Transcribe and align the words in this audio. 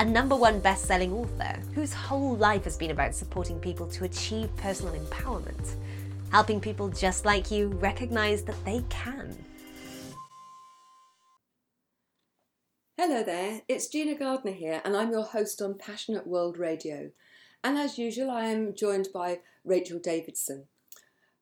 a 0.00 0.04
number 0.04 0.34
one 0.34 0.58
best 0.60 0.86
selling 0.86 1.12
author 1.12 1.60
whose 1.74 1.92
whole 1.92 2.34
life 2.36 2.64
has 2.64 2.74
been 2.74 2.90
about 2.90 3.14
supporting 3.14 3.60
people 3.60 3.86
to 3.86 4.04
achieve 4.04 4.48
personal 4.56 4.94
empowerment, 4.94 5.74
helping 6.32 6.58
people 6.58 6.88
just 6.88 7.26
like 7.26 7.50
you 7.50 7.68
recognize 7.68 8.42
that 8.42 8.64
they 8.64 8.82
can. 8.88 9.36
Hello 12.96 13.22
there, 13.22 13.60
it's 13.68 13.88
Gina 13.88 14.14
Gardner 14.14 14.52
here, 14.52 14.80
and 14.86 14.96
I'm 14.96 15.10
your 15.10 15.24
host 15.24 15.60
on 15.60 15.76
Passionate 15.76 16.26
World 16.26 16.56
Radio. 16.56 17.10
And 17.62 17.76
as 17.76 17.98
usual, 17.98 18.30
I 18.30 18.46
am 18.46 18.74
joined 18.74 19.08
by 19.12 19.40
Rachel 19.66 19.98
Davidson. 19.98 20.64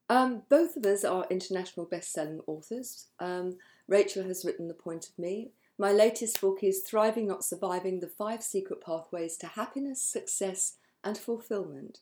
Um, 0.09 0.43
both 0.48 0.77
of 0.77 0.84
us 0.84 1.04
are 1.04 1.29
international 1.30 1.87
best 1.87 2.12
selling 2.12 2.40
authors. 2.48 3.06
Um, 3.20 3.59
Rachel 3.87 4.24
has 4.24 4.45
written 4.45 4.66
The 4.66 4.74
Point 4.74 5.06
of 5.09 5.16
Me, 5.16 5.52
my 5.80 5.92
latest 5.92 6.41
book 6.41 6.59
is 6.62 6.80
Thriving 6.80 7.28
Not 7.28 7.45
Surviving 7.45 8.00
The 8.00 8.09
Five 8.09 8.42
Secret 8.42 8.80
Pathways 8.80 9.37
to 9.37 9.46
Happiness, 9.46 10.02
Success, 10.02 10.74
and 11.04 11.16
Fulfillment. 11.16 12.01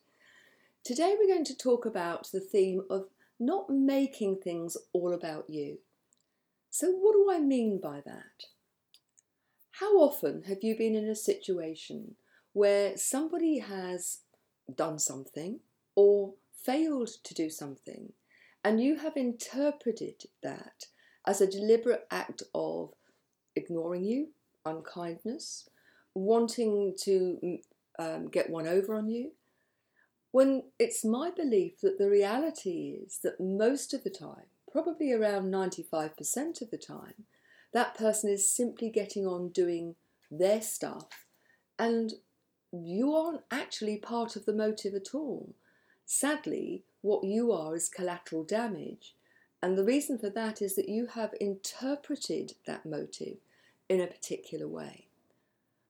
Today 0.83 1.15
we're 1.19 1.33
going 1.33 1.45
to 1.45 1.57
talk 1.57 1.85
about 1.85 2.31
the 2.33 2.41
theme 2.41 2.85
of 2.89 3.09
not 3.39 3.69
making 3.69 4.39
things 4.39 4.79
all 4.95 5.13
about 5.13 5.51
you. 5.51 5.81
So, 6.71 6.91
what 6.91 7.13
do 7.13 7.31
I 7.31 7.39
mean 7.39 7.79
by 7.79 8.01
that? 8.07 8.47
How 9.73 9.99
often 9.99 10.45
have 10.45 10.63
you 10.63 10.75
been 10.75 10.95
in 10.95 11.09
a 11.09 11.15
situation 11.15 12.15
where 12.55 12.97
somebody 12.97 13.59
has 13.59 14.21
done 14.75 14.99
something 14.99 15.61
or 15.95 16.33
failed 16.65 17.11
to 17.25 17.35
do 17.35 17.51
something, 17.51 18.15
and 18.65 18.81
you 18.81 18.97
have 18.97 19.19
interpreted 19.19 20.23
that 20.43 20.87
as 21.27 21.43
a 21.43 21.51
deliberate 21.51 22.07
act 22.11 22.43
of 22.55 22.95
ignoring 23.57 24.05
you, 24.05 24.29
unkindness, 24.65 25.69
wanting 26.15 26.95
to 27.03 27.59
um, 27.99 28.29
get 28.29 28.51
one 28.51 28.67
over 28.67 28.95
on 28.95 29.09
you, 29.09 29.33
when 30.31 30.65
it's 30.79 31.05
my 31.05 31.31
belief 31.31 31.81
that 31.81 31.99
the 31.99 32.11
reality 32.11 32.99
is 33.03 33.21
that 33.23 33.41
most 33.41 33.95
of 33.95 34.05
the 34.05 34.11
time, 34.11 34.47
probably 34.71 35.13
around 35.13 35.53
95% 35.53 36.61
of 36.61 36.71
the 36.71 36.77
time, 36.77 37.25
that 37.73 37.95
person 37.95 38.31
is 38.31 38.55
simply 38.55 38.91
getting 38.91 39.27
on 39.27 39.49
doing 39.49 39.95
their 40.31 40.61
stuff 40.61 41.27
and 41.79 42.15
you 42.73 43.15
aren't 43.15 43.43
actually 43.51 43.97
part 43.97 44.37
of 44.37 44.45
the 44.45 44.53
motive 44.53 44.95
at 44.95 45.15
all. 45.15 45.55
Sadly, 46.05 46.85
what 47.01 47.25
you 47.25 47.53
are 47.53 47.75
is 47.75 47.89
collateral 47.89 48.45
damage. 48.45 49.15
And 49.63 49.77
the 49.77 49.85
reason 49.85 50.19
for 50.19 50.31
that 50.31 50.61
is 50.61 50.77
that 50.77 50.89
you 50.89 51.07
have 51.07 51.35
interpreted 51.41 52.53
that 52.67 52.85
motive 52.85 53.39
in 53.89 54.01
a 54.01 54.07
particular 54.07 54.67
way. 54.69 55.07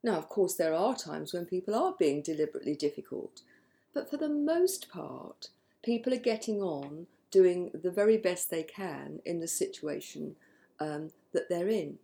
Now, 0.03 0.17
of 0.17 0.29
course, 0.29 0.55
there 0.55 0.75
are 0.75 0.95
times 0.95 1.33
when 1.33 1.47
people 1.47 1.75
are 1.75 1.95
being 1.99 2.23
deliberately 2.23 2.75
difficult, 2.75 3.43
but 3.95 4.09
for 4.11 4.17
the 4.17 4.29
most 4.29 4.89
part, 4.89 5.49
people 5.83 6.13
are 6.15 6.19
getting 6.19 6.63
on 6.63 7.07
doing 7.31 7.71
the 7.75 7.91
very 7.91 8.17
best 8.17 8.51
they 8.51 8.63
can 8.63 9.21
in 9.25 9.41
the 9.41 9.49
situation 9.49 10.37
um, 10.79 11.11
that 11.33 11.49
they're 11.49 11.69
in. 11.69 11.99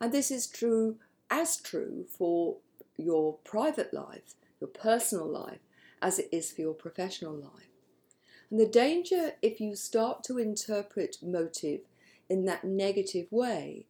And 0.00 0.12
this 0.12 0.30
is 0.30 0.46
true, 0.46 0.96
as 1.30 1.56
true 1.56 2.04
for 2.08 2.56
your 2.96 3.34
private 3.44 3.94
life, 3.94 4.34
your 4.60 4.68
personal 4.68 5.26
life, 5.26 5.60
as 6.02 6.18
it 6.18 6.28
is 6.30 6.52
for 6.52 6.60
your 6.60 6.74
professional 6.74 7.34
life. 7.34 7.70
And 8.50 8.60
the 8.60 8.66
danger 8.66 9.32
if 9.42 9.60
you 9.60 9.74
start 9.74 10.22
to 10.24 10.38
interpret 10.38 11.16
motive 11.22 11.80
in 12.28 12.44
that 12.44 12.64
negative 12.64 13.26
way 13.30 13.86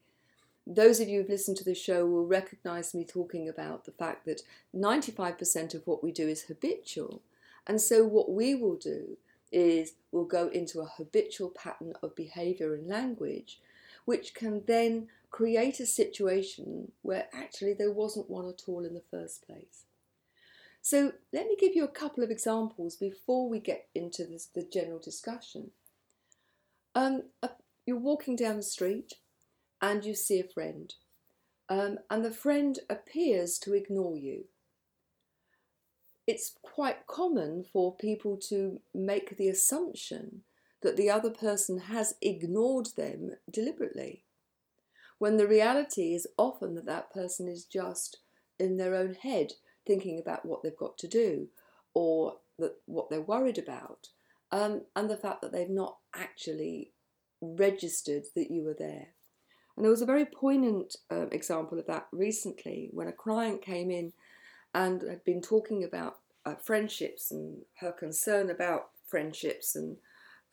those 0.66 0.98
of 0.98 1.08
you 1.08 1.20
who've 1.20 1.30
listened 1.30 1.56
to 1.58 1.64
the 1.64 1.74
show 1.74 2.04
will 2.06 2.26
recognize 2.26 2.92
me 2.92 3.04
talking 3.04 3.48
about 3.48 3.84
the 3.84 3.92
fact 3.92 4.26
that 4.26 4.42
95% 4.74 5.74
of 5.74 5.86
what 5.86 6.02
we 6.02 6.10
do 6.10 6.26
is 6.26 6.44
habitual. 6.44 7.22
And 7.66 7.80
so, 7.80 8.04
what 8.04 8.30
we 8.30 8.54
will 8.54 8.76
do 8.76 9.16
is 9.52 9.94
we'll 10.10 10.24
go 10.24 10.48
into 10.48 10.80
a 10.80 10.90
habitual 10.96 11.50
pattern 11.50 11.92
of 12.02 12.16
behavior 12.16 12.74
and 12.74 12.88
language, 12.88 13.60
which 14.04 14.34
can 14.34 14.64
then 14.66 15.08
create 15.30 15.78
a 15.78 15.86
situation 15.86 16.90
where 17.02 17.26
actually 17.32 17.74
there 17.74 17.92
wasn't 17.92 18.30
one 18.30 18.48
at 18.48 18.62
all 18.66 18.84
in 18.84 18.94
the 18.94 19.02
first 19.10 19.46
place. 19.46 19.84
So, 20.82 21.12
let 21.32 21.46
me 21.46 21.56
give 21.58 21.76
you 21.76 21.84
a 21.84 21.88
couple 21.88 22.24
of 22.24 22.30
examples 22.30 22.96
before 22.96 23.48
we 23.48 23.60
get 23.60 23.86
into 23.94 24.24
this, 24.24 24.46
the 24.46 24.64
general 24.64 24.98
discussion. 24.98 25.70
Um, 26.96 27.24
you're 27.84 27.98
walking 27.98 28.34
down 28.34 28.56
the 28.56 28.62
street 28.62 29.14
and 29.86 30.04
you 30.04 30.14
see 30.14 30.40
a 30.40 30.44
friend, 30.44 30.94
um, 31.68 31.98
and 32.10 32.24
the 32.24 32.30
friend 32.30 32.80
appears 32.90 33.56
to 33.58 33.72
ignore 33.72 34.16
you. 34.16 34.46
It's 36.26 36.56
quite 36.60 37.06
common 37.06 37.64
for 37.72 37.94
people 37.94 38.36
to 38.48 38.80
make 38.92 39.36
the 39.36 39.48
assumption 39.48 40.42
that 40.82 40.96
the 40.96 41.08
other 41.08 41.30
person 41.30 41.78
has 41.78 42.14
ignored 42.20 42.88
them 42.96 43.36
deliberately, 43.48 44.24
when 45.18 45.36
the 45.36 45.46
reality 45.46 46.14
is 46.14 46.26
often 46.36 46.74
that 46.74 46.86
that 46.86 47.12
person 47.12 47.46
is 47.48 47.64
just 47.64 48.18
in 48.58 48.76
their 48.76 48.96
own 48.96 49.14
head 49.14 49.52
thinking 49.86 50.18
about 50.18 50.44
what 50.44 50.62
they've 50.62 50.76
got 50.76 50.98
to 50.98 51.06
do 51.06 51.46
or 51.94 52.38
that 52.58 52.74
what 52.86 53.08
they're 53.08 53.20
worried 53.20 53.58
about, 53.58 54.08
um, 54.50 54.82
and 54.96 55.08
the 55.08 55.16
fact 55.16 55.42
that 55.42 55.52
they've 55.52 55.70
not 55.70 55.98
actually 56.14 56.90
registered 57.40 58.24
that 58.34 58.50
you 58.50 58.64
were 58.64 58.76
there. 58.76 59.08
And 59.76 59.84
there 59.84 59.90
was 59.90 60.02
a 60.02 60.06
very 60.06 60.24
poignant 60.24 60.96
uh, 61.10 61.26
example 61.26 61.78
of 61.78 61.86
that 61.86 62.06
recently 62.10 62.88
when 62.92 63.08
a 63.08 63.12
client 63.12 63.60
came 63.60 63.90
in 63.90 64.12
and 64.74 65.02
had 65.02 65.24
been 65.24 65.42
talking 65.42 65.84
about 65.84 66.18
uh, 66.46 66.54
friendships 66.54 67.30
and 67.30 67.62
her 67.80 67.92
concern 67.92 68.50
about 68.50 68.90
friendships 69.06 69.76
and 69.76 69.96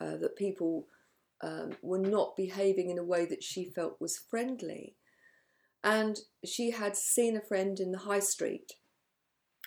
uh, 0.00 0.16
that 0.16 0.36
people 0.36 0.86
um, 1.42 1.76
were 1.82 1.98
not 1.98 2.36
behaving 2.36 2.90
in 2.90 2.98
a 2.98 3.04
way 3.04 3.26
that 3.26 3.42
she 3.42 3.64
felt 3.64 4.00
was 4.00 4.18
friendly. 4.18 4.94
And 5.82 6.18
she 6.44 6.70
had 6.70 6.96
seen 6.96 7.36
a 7.36 7.40
friend 7.40 7.78
in 7.78 7.92
the 7.92 7.98
high 7.98 8.20
street, 8.20 8.72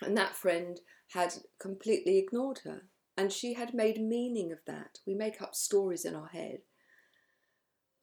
and 0.01 0.17
that 0.17 0.35
friend 0.35 0.79
had 1.13 1.33
completely 1.59 2.17
ignored 2.17 2.61
her. 2.63 2.83
And 3.15 3.31
she 3.31 3.53
had 3.53 3.73
made 3.73 4.01
meaning 4.01 4.51
of 4.51 4.59
that. 4.65 4.99
We 5.05 5.13
make 5.13 5.41
up 5.41 5.55
stories 5.55 6.05
in 6.05 6.15
our 6.15 6.27
head. 6.27 6.59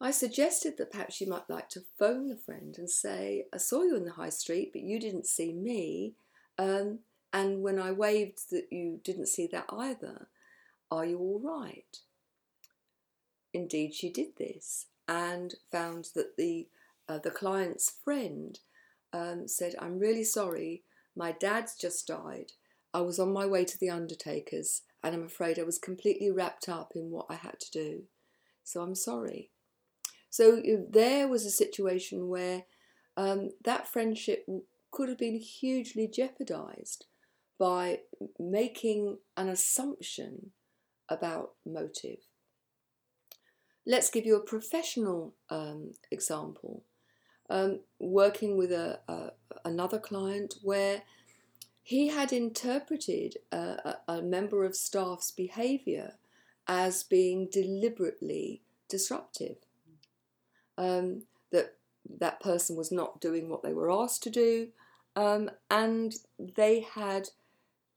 I 0.05 0.11
suggested 0.11 0.77
that 0.77 0.91
perhaps 0.91 1.19
you 1.19 1.25
might 1.25 1.49
like 1.49 1.67
to 1.69 1.81
phone 1.97 2.27
the 2.27 2.35
friend 2.35 2.75
and 2.77 2.87
say, 2.87 3.47
I 3.51 3.57
saw 3.57 3.81
you 3.81 3.95
in 3.95 4.05
the 4.05 4.11
high 4.11 4.29
street, 4.29 4.69
but 4.71 4.83
you 4.83 4.99
didn't 4.99 5.25
see 5.25 5.51
me. 5.51 6.13
Um, 6.59 6.99
and 7.33 7.63
when 7.63 7.79
I 7.79 7.91
waved, 7.91 8.51
that 8.51 8.67
you 8.69 8.99
didn't 9.03 9.29
see 9.29 9.47
that 9.47 9.65
either. 9.67 10.27
Are 10.91 11.05
you 11.05 11.17
all 11.17 11.41
right? 11.43 11.97
Indeed, 13.51 13.95
she 13.95 14.11
did 14.11 14.37
this 14.37 14.85
and 15.07 15.55
found 15.71 16.09
that 16.13 16.37
the 16.37 16.67
uh, 17.09 17.17
the 17.17 17.31
client's 17.31 17.89
friend 18.03 18.59
um, 19.11 19.47
said, 19.47 19.73
"I'm 19.79 19.97
really 19.97 20.23
sorry. 20.23 20.83
My 21.15 21.31
dad's 21.31 21.75
just 21.75 22.05
died. 22.05 22.51
I 22.93 23.01
was 23.01 23.17
on 23.17 23.33
my 23.33 23.47
way 23.47 23.65
to 23.65 23.79
the 23.79 23.89
undertaker's, 23.89 24.83
and 25.03 25.15
I'm 25.15 25.23
afraid 25.23 25.57
I 25.57 25.63
was 25.63 25.79
completely 25.79 26.29
wrapped 26.29 26.69
up 26.69 26.91
in 26.93 27.09
what 27.09 27.25
I 27.27 27.35
had 27.35 27.59
to 27.59 27.71
do. 27.71 28.03
So 28.63 28.83
I'm 28.83 28.93
sorry." 28.93 29.49
So 30.35 30.61
there 30.89 31.29
was 31.29 31.45
a 31.45 31.49
situation 31.49 32.27
where 32.27 32.65
um, 33.15 33.51
that 33.63 33.87
friendship 33.87 34.45
could 34.91 35.07
have 35.07 35.17
been 35.17 35.39
hugely 35.39 36.09
jeopardized 36.09 37.05
by 37.57 37.99
making 38.37 39.19
an 39.37 39.47
assumption 39.47 40.51
about 41.07 41.51
motive. 41.65 42.17
Let's 43.87 44.09
give 44.09 44.25
you 44.25 44.35
a 44.35 44.43
professional 44.43 45.35
um, 45.49 45.91
example. 46.11 46.83
Um, 47.49 47.79
working 47.97 48.57
with 48.57 48.73
a, 48.73 48.99
a, 49.07 49.29
another 49.63 49.99
client 49.99 50.55
where 50.61 51.03
he 51.81 52.09
had 52.09 52.33
interpreted 52.33 53.37
a, 53.53 53.99
a 54.05 54.21
member 54.21 54.65
of 54.65 54.75
staff's 54.75 55.31
behaviour 55.31 56.15
as 56.67 57.03
being 57.03 57.47
deliberately 57.49 58.63
disruptive 58.89 59.64
um, 60.77 61.23
that 61.51 61.75
that 62.19 62.39
person 62.39 62.75
was 62.75 62.91
not 62.91 63.21
doing 63.21 63.49
what 63.49 63.63
they 63.63 63.73
were 63.73 63.91
asked 63.91 64.23
to 64.23 64.29
do, 64.29 64.69
um, 65.15 65.49
and 65.69 66.15
they 66.39 66.81
had 66.81 67.29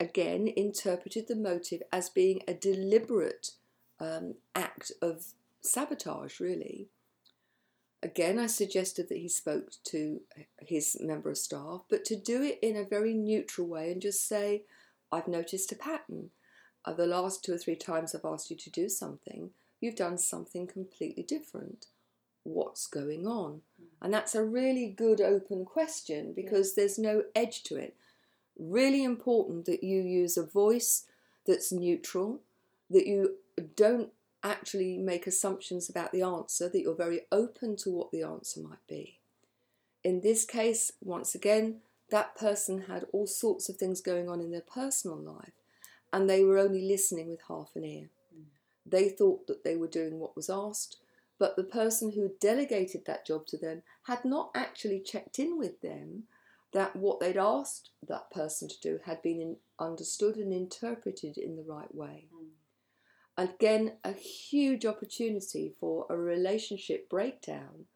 again 0.00 0.48
interpreted 0.56 1.26
the 1.28 1.36
motive 1.36 1.82
as 1.92 2.08
being 2.08 2.42
a 2.46 2.54
deliberate 2.54 3.52
um, 4.00 4.34
act 4.54 4.92
of 5.02 5.26
sabotage, 5.60 6.40
really. 6.40 6.88
Again, 8.00 8.38
I 8.38 8.46
suggested 8.46 9.08
that 9.08 9.19
he 9.19 9.28
spoke 9.28 9.72
to 9.86 10.20
his 10.60 10.96
member 11.00 11.30
of 11.30 11.38
staff, 11.38 11.82
but 11.90 12.04
to 12.04 12.16
do 12.16 12.42
it 12.42 12.60
in 12.62 12.76
a 12.76 12.84
very 12.84 13.12
neutral 13.12 13.66
way 13.66 13.90
and 13.90 14.00
just 14.00 14.28
say, 14.28 14.62
I've 15.10 15.26
noticed 15.26 15.72
a 15.72 15.76
pattern. 15.76 16.30
Uh, 16.84 16.92
the 16.92 17.06
last 17.06 17.44
two 17.44 17.54
or 17.54 17.58
three 17.58 17.75
times 17.75 18.14
I've 18.14 18.25
asked 18.25 18.50
you 18.50 18.56
to 18.56 18.70
do 18.70 18.88
something, 18.88 19.50
you've 19.80 19.96
done 19.96 20.16
something 20.16 20.69
completely 20.69 21.25
different. 21.25 21.86
What's 22.48 22.86
going 22.86 23.26
on? 23.26 23.60
And 24.00 24.12
that's 24.12 24.34
a 24.34 24.44
really 24.44 24.88
good 24.88 25.20
open 25.20 25.64
question 25.64 26.32
because 26.34 26.74
there's 26.74 26.98
no 26.98 27.24
edge 27.34 27.62
to 27.64 27.76
it. 27.76 27.94
Really 28.58 29.04
important 29.04 29.66
that 29.66 29.84
you 29.84 30.00
use 30.00 30.36
a 30.36 30.46
voice 30.46 31.04
that's 31.46 31.72
neutral, 31.72 32.40
that 32.90 33.06
you 33.06 33.36
don't 33.76 34.10
actually 34.42 34.96
make 34.96 35.26
assumptions 35.26 35.88
about 35.88 36.12
the 36.12 36.22
answer, 36.22 36.68
that 36.68 36.80
you're 36.80 36.94
very 36.94 37.22
open 37.30 37.76
to 37.76 37.90
what 37.90 38.10
the 38.12 38.22
answer 38.22 38.60
might 38.60 38.86
be. 38.88 39.18
In 40.02 40.20
this 40.20 40.44
case, 40.44 40.92
once 41.02 41.34
again, 41.34 41.80
that 42.10 42.36
person 42.36 42.84
had 42.88 43.04
all 43.12 43.26
sorts 43.26 43.68
of 43.68 43.76
things 43.76 44.00
going 44.00 44.28
on 44.28 44.40
in 44.40 44.50
their 44.52 44.62
personal 44.62 45.18
life 45.18 45.52
and 46.12 46.28
they 46.28 46.42
were 46.42 46.58
only 46.58 46.82
listening 46.82 47.28
with 47.28 47.42
half 47.48 47.72
an 47.74 47.84
ear. 47.84 48.08
Mm. 48.34 48.44
They 48.86 49.08
thought 49.08 49.46
that 49.46 49.64
they 49.64 49.76
were 49.76 49.88
doing 49.88 50.18
what 50.18 50.36
was 50.36 50.48
asked, 50.48 50.96
but 51.38 51.56
the 51.56 51.64
person 51.64 52.12
who 52.12 52.32
delegated 52.40 53.05
that 53.06 53.26
job 53.26 53.46
to 53.46 53.56
them 53.56 53.82
had 54.05 54.25
not 54.25 54.50
actually 54.55 55.00
checked 55.00 55.38
in 55.38 55.58
with 55.58 55.81
them 55.81 56.25
that 56.73 56.96
what 56.96 57.20
they'd 57.20 57.37
asked 57.37 57.90
that 58.06 58.31
person 58.31 58.69
to 58.69 58.81
do 58.81 59.00
had 59.05 59.23
been 59.23 59.40
in, 59.40 59.56
understood 59.79 60.37
and 60.37 60.52
interpreted 60.52 61.38
in 61.38 61.56
the 61.56 61.62
right 61.62 61.94
way. 61.94 62.26
Mm. 62.35 62.49
Again, 63.38 63.93
a 64.05 64.12
huge 64.12 64.85
opportunity 64.85 65.73
for 65.81 66.06
a 66.11 66.17
relationship 66.17 67.08
breakdown 67.08 67.87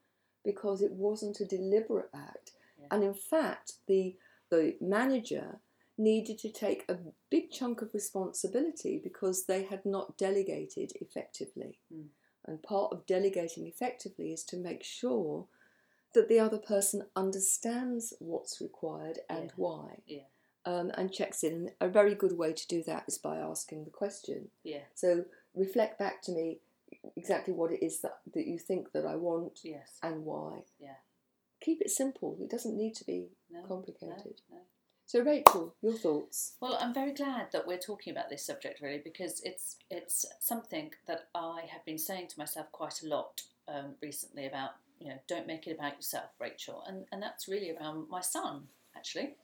because 0.45 0.81
it 0.81 0.93
wasn't 0.93 1.41
a 1.41 1.45
deliberate 1.45 2.11
act. 2.15 2.53
Yeah. 2.79 2.87
And 2.93 3.03
in 3.03 3.15
fact, 3.15 3.75
the, 3.87 4.17
the 4.51 4.77
manager 4.81 5.59
needed 5.99 6.39
to 6.39 6.51
take 6.51 6.85
a 6.89 6.97
big 7.31 7.51
chunk 7.51 7.83
of 7.83 7.93
responsibility 7.93 9.01
because 9.03 9.45
they 9.45 9.65
had 9.65 9.85
not 9.85 10.17
delegated 10.17 10.93
effectively. 11.01 11.79
Mm. 11.93 12.07
And 12.47 12.63
part 12.63 12.93
of 12.93 13.07
delegating 13.07 13.67
effectively 13.67 14.33
is 14.33 14.43
to 14.45 14.57
make 14.57 14.83
sure 14.83 15.47
that 16.15 16.29
the 16.29 16.41
other 16.41 16.59
person 16.59 17.07
understands 17.17 18.13
what's 18.19 18.61
required 18.61 19.19
and 19.31 19.45
yeah. 19.45 19.51
why. 19.57 19.99
Yeah. 20.07 20.23
Um, 20.65 20.91
and 20.95 21.13
checks 21.13 21.43
in. 21.43 21.71
A 21.81 21.89
very 21.89 22.15
good 22.15 22.37
way 22.39 22.53
to 22.53 22.69
do 22.69 22.83
that 22.85 23.05
is 23.09 23.19
by 23.19 23.39
asking 23.39 23.85
the 23.85 23.91
question. 23.91 24.49
Yeah. 24.63 24.83
So 24.95 25.25
reflect 25.55 25.99
back 25.99 26.23
to 26.23 26.33
me 26.33 26.59
exactly 27.17 27.55
what 27.55 27.73
it 27.73 27.85
is 27.85 28.01
that, 28.01 28.19
that 28.35 28.47
you 28.47 28.59
think 28.59 28.93
that 28.93 29.07
I 29.07 29.17
want 29.17 29.61
Yes. 29.65 29.99
and 30.03 30.25
why. 30.25 30.65
Yeah. 30.79 30.97
Keep 31.61 31.81
it 31.81 31.91
simple. 31.91 32.37
It 32.41 32.51
doesn't 32.51 32.77
need 32.77 32.95
to 32.97 33.05
be 33.05 33.29
No, 33.51 33.63
complicated. 33.67 34.41
No, 34.51 34.57
no. 34.57 34.63
So 35.13 35.21
Rachel, 35.21 35.75
your 35.83 35.93
thoughts? 35.93 36.55
Well, 36.59 36.79
I'm 36.81 36.95
very 36.95 37.13
glad 37.13 37.53
that 37.53 37.67
we're 37.67 37.77
talking 37.77 38.15
about 38.15 38.31
this 38.31 38.47
subject 38.47 38.81
really 38.81 39.03
because 39.05 39.43
it's 39.45 39.77
it's 39.91 40.25
something 40.41 40.91
that 41.07 41.29
I 41.35 41.65
have 41.71 41.85
been 41.85 41.99
saying 41.99 42.29
to 42.29 42.39
myself 42.39 42.73
quite 42.73 43.03
a 43.03 43.09
lot 43.09 43.43
um, 43.69 43.97
recently 44.01 44.47
about 44.47 44.71
you 44.99 45.11
know 45.11 45.19
don't 45.29 45.47
make 45.47 45.67
it 45.67 45.77
about 45.77 45.97
yourself, 45.97 46.31
Rachel, 46.41 46.83
and 46.87 47.05
and 47.13 47.23
that's 47.23 47.47
really 47.47 47.77
around 47.77 48.09
my 48.09 48.23
son 48.23 48.69
actually, 48.97 49.35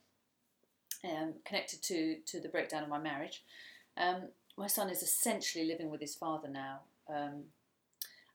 um, 1.03 1.35
connected 1.45 1.83
to 1.83 2.15
to 2.25 2.39
the 2.39 2.49
breakdown 2.49 2.81
of 2.81 2.89
my 2.89 2.97
marriage. 2.97 3.43
Um, 3.95 4.29
my 4.57 4.65
son 4.65 4.89
is 4.89 5.03
essentially 5.03 5.65
living 5.65 5.91
with 5.91 6.01
his 6.01 6.15
father 6.15 6.47
now, 6.49 6.79
um, 7.07 7.43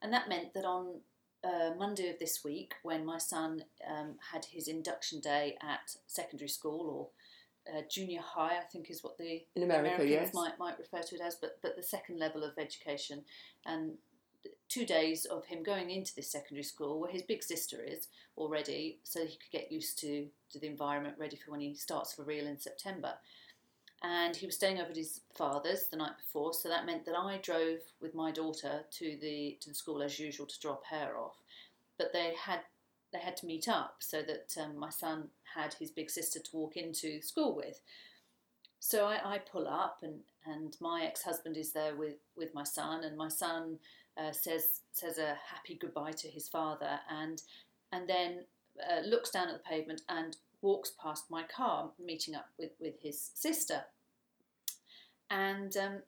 and 0.00 0.12
that 0.12 0.28
meant 0.28 0.54
that 0.54 0.64
on 0.64 1.00
uh, 1.42 1.70
Monday 1.76 2.10
of 2.10 2.18
this 2.20 2.44
week, 2.44 2.74
when 2.84 3.04
my 3.04 3.18
son 3.18 3.64
um, 3.90 4.14
had 4.32 4.44
his 4.44 4.68
induction 4.68 5.18
day 5.18 5.56
at 5.60 5.96
secondary 6.06 6.48
school 6.48 6.88
or 6.88 7.08
uh, 7.72 7.82
junior 7.90 8.20
high, 8.20 8.58
I 8.58 8.64
think 8.70 8.90
is 8.90 9.02
what 9.02 9.16
the 9.18 9.44
In 9.54 9.62
America, 9.62 9.94
Americans 9.94 10.10
yes. 10.10 10.34
might 10.34 10.58
might 10.58 10.78
refer 10.78 11.00
to 11.00 11.14
it 11.14 11.20
as, 11.20 11.36
but 11.36 11.58
but 11.62 11.76
the 11.76 11.82
second 11.82 12.18
level 12.18 12.44
of 12.44 12.58
education, 12.58 13.24
and 13.66 13.92
two 14.68 14.84
days 14.84 15.24
of 15.24 15.46
him 15.46 15.62
going 15.62 15.90
into 15.90 16.14
this 16.14 16.30
secondary 16.30 16.62
school 16.62 17.00
where 17.00 17.10
his 17.10 17.22
big 17.22 17.42
sister 17.42 17.82
is 17.82 18.08
already, 18.36 18.98
so 19.02 19.20
he 19.20 19.36
could 19.36 19.50
get 19.52 19.72
used 19.72 19.98
to 20.00 20.26
to 20.50 20.58
the 20.58 20.66
environment, 20.66 21.16
ready 21.18 21.36
for 21.36 21.50
when 21.50 21.60
he 21.60 21.74
starts 21.74 22.12
for 22.12 22.24
real 22.24 22.46
in 22.46 22.58
September. 22.58 23.14
And 24.02 24.36
he 24.36 24.44
was 24.44 24.56
staying 24.56 24.78
over 24.78 24.90
at 24.90 24.96
his 24.96 25.20
father's 25.34 25.88
the 25.88 25.96
night 25.96 26.18
before, 26.18 26.52
so 26.52 26.68
that 26.68 26.84
meant 26.84 27.06
that 27.06 27.16
I 27.16 27.38
drove 27.42 27.78
with 28.02 28.14
my 28.14 28.30
daughter 28.30 28.84
to 28.98 29.18
the 29.20 29.56
to 29.60 29.70
the 29.70 29.74
school 29.74 30.02
as 30.02 30.18
usual 30.18 30.46
to 30.46 30.60
drop 30.60 30.82
her 30.90 31.16
off. 31.16 31.36
But 31.96 32.12
they 32.12 32.34
had 32.38 32.60
they 33.14 33.20
had 33.20 33.36
to 33.38 33.46
meet 33.46 33.68
up 33.68 33.96
so 34.00 34.22
that 34.22 34.54
um, 34.62 34.76
my 34.76 34.90
son 34.90 35.28
had 35.54 35.72
his 35.74 35.90
big 35.90 36.10
sister 36.10 36.40
to 36.40 36.50
walk 36.52 36.76
into 36.76 37.22
school 37.22 37.56
with. 37.56 37.80
So 38.80 39.06
I, 39.06 39.36
I 39.36 39.38
pull 39.38 39.66
up 39.66 40.00
and, 40.02 40.20
and 40.44 40.76
my 40.80 41.04
ex 41.04 41.22
husband 41.22 41.56
is 41.56 41.72
there 41.72 41.94
with, 41.94 42.16
with 42.36 42.52
my 42.54 42.64
son 42.64 43.04
and 43.04 43.16
my 43.16 43.28
son 43.28 43.78
uh, 44.18 44.32
says 44.32 44.80
says 44.92 45.18
a 45.18 45.36
happy 45.48 45.76
goodbye 45.80 46.12
to 46.12 46.28
his 46.28 46.48
father 46.48 47.00
and 47.10 47.42
and 47.90 48.08
then 48.08 48.44
uh, 48.88 49.00
looks 49.00 49.30
down 49.30 49.48
at 49.48 49.54
the 49.54 49.68
pavement 49.68 50.02
and 50.08 50.36
walks 50.62 50.92
past 51.02 51.24
my 51.30 51.42
car 51.42 51.90
meeting 51.98 52.34
up 52.34 52.46
with, 52.56 52.70
with 52.80 52.94
his 53.02 53.30
sister 53.34 53.82
and 55.30 55.76
um, 55.76 56.02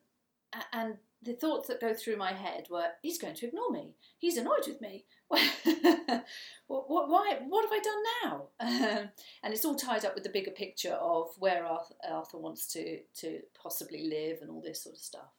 and 0.71 0.95
the 1.23 1.33
thoughts 1.33 1.67
that 1.67 1.81
go 1.81 1.93
through 1.93 2.15
my 2.15 2.33
head 2.33 2.67
were 2.69 2.85
he's 3.01 3.17
going 3.17 3.35
to 3.35 3.47
ignore 3.47 3.71
me 3.71 3.95
he's 4.19 4.37
annoyed 4.37 4.67
with 4.67 4.79
me 4.81 5.05
what, 5.29 6.89
what, 6.89 7.09
why, 7.09 7.37
what 7.47 7.65
have 7.65 7.71
I 7.71 7.79
done 7.79 8.03
now? 8.23 8.47
Um, 8.59 9.09
and 9.43 9.53
it's 9.53 9.65
all 9.65 9.75
tied 9.75 10.05
up 10.05 10.15
with 10.15 10.23
the 10.23 10.29
bigger 10.29 10.51
picture 10.51 10.93
of 10.93 11.29
where 11.37 11.65
Arthur, 11.65 11.95
Arthur 12.09 12.37
wants 12.37 12.67
to, 12.73 12.99
to 13.17 13.41
possibly 13.61 14.07
live 14.09 14.37
and 14.41 14.49
all 14.49 14.61
this 14.61 14.83
sort 14.83 14.95
of 14.95 15.01
stuff. 15.01 15.33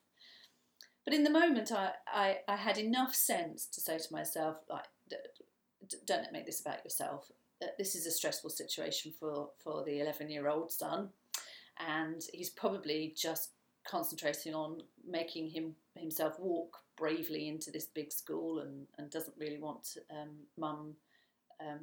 But 1.05 1.15
in 1.15 1.25
the 1.25 1.31
moment, 1.31 1.73
I, 1.73 1.93
I, 2.07 2.39
I 2.47 2.57
had 2.57 2.77
enough 2.77 3.15
sense 3.15 3.67
to 3.67 3.81
say 3.81 3.97
to 3.97 4.13
myself, 4.13 4.57
like, 4.69 4.85
don't 6.07 6.33
make 6.33 6.45
this 6.45 6.61
about 6.61 6.85
yourself. 6.85 7.31
Uh, 7.63 7.69
This 7.79 7.95
is 7.95 8.07
a 8.07 8.11
stressful 8.11 8.51
situation 8.51 9.15
for, 9.19 9.51
for 9.63 9.85
the 9.85 10.01
11 10.01 10.29
year 10.31 10.49
old 10.49 10.71
son, 10.71 11.11
and 11.79 12.23
he's 12.35 12.51
probably 12.51 13.15
just 13.17 13.53
concentrating 13.89 14.55
on 14.55 14.83
making 15.07 15.49
him 15.49 15.75
himself 15.97 16.39
walk 16.39 16.79
bravely 16.97 17.49
into 17.49 17.71
this 17.71 17.87
big 17.87 18.13
school 18.13 18.61
and, 18.61 18.87
and 18.99 19.11
doesn't 19.11 19.37
really 19.39 19.59
want 19.59 19.97
um, 20.11 20.31
mum 20.59 20.95
um, 21.61 21.81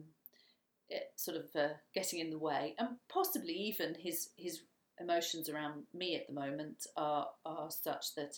it, 0.89 1.11
sort 1.15 1.37
of 1.37 1.45
uh, 1.55 1.73
getting 1.93 2.19
in 2.19 2.29
the 2.29 2.37
way. 2.37 2.75
And 2.77 2.89
possibly 3.09 3.53
even 3.53 3.95
his 3.95 4.29
his 4.37 4.61
emotions 4.99 5.49
around 5.49 5.83
me 5.93 6.15
at 6.15 6.27
the 6.27 6.33
moment 6.33 6.87
are 6.95 7.27
are 7.45 7.69
such 7.69 8.15
that 8.15 8.37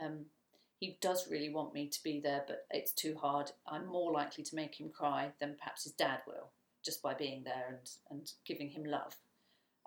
um, 0.00 0.26
he 0.78 0.96
does 1.00 1.28
really 1.28 1.52
want 1.52 1.74
me 1.74 1.88
to 1.88 2.02
be 2.04 2.20
there 2.20 2.44
but 2.46 2.66
it's 2.70 2.92
too 2.92 3.16
hard. 3.20 3.50
I'm 3.66 3.86
more 3.86 4.12
likely 4.12 4.44
to 4.44 4.56
make 4.56 4.78
him 4.78 4.90
cry 4.90 5.32
than 5.40 5.56
perhaps 5.58 5.84
his 5.84 5.92
dad 5.92 6.20
will 6.26 6.52
just 6.84 7.02
by 7.02 7.12
being 7.12 7.42
there 7.42 7.66
and, 7.68 7.90
and 8.10 8.32
giving 8.46 8.70
him 8.70 8.84
love 8.84 9.16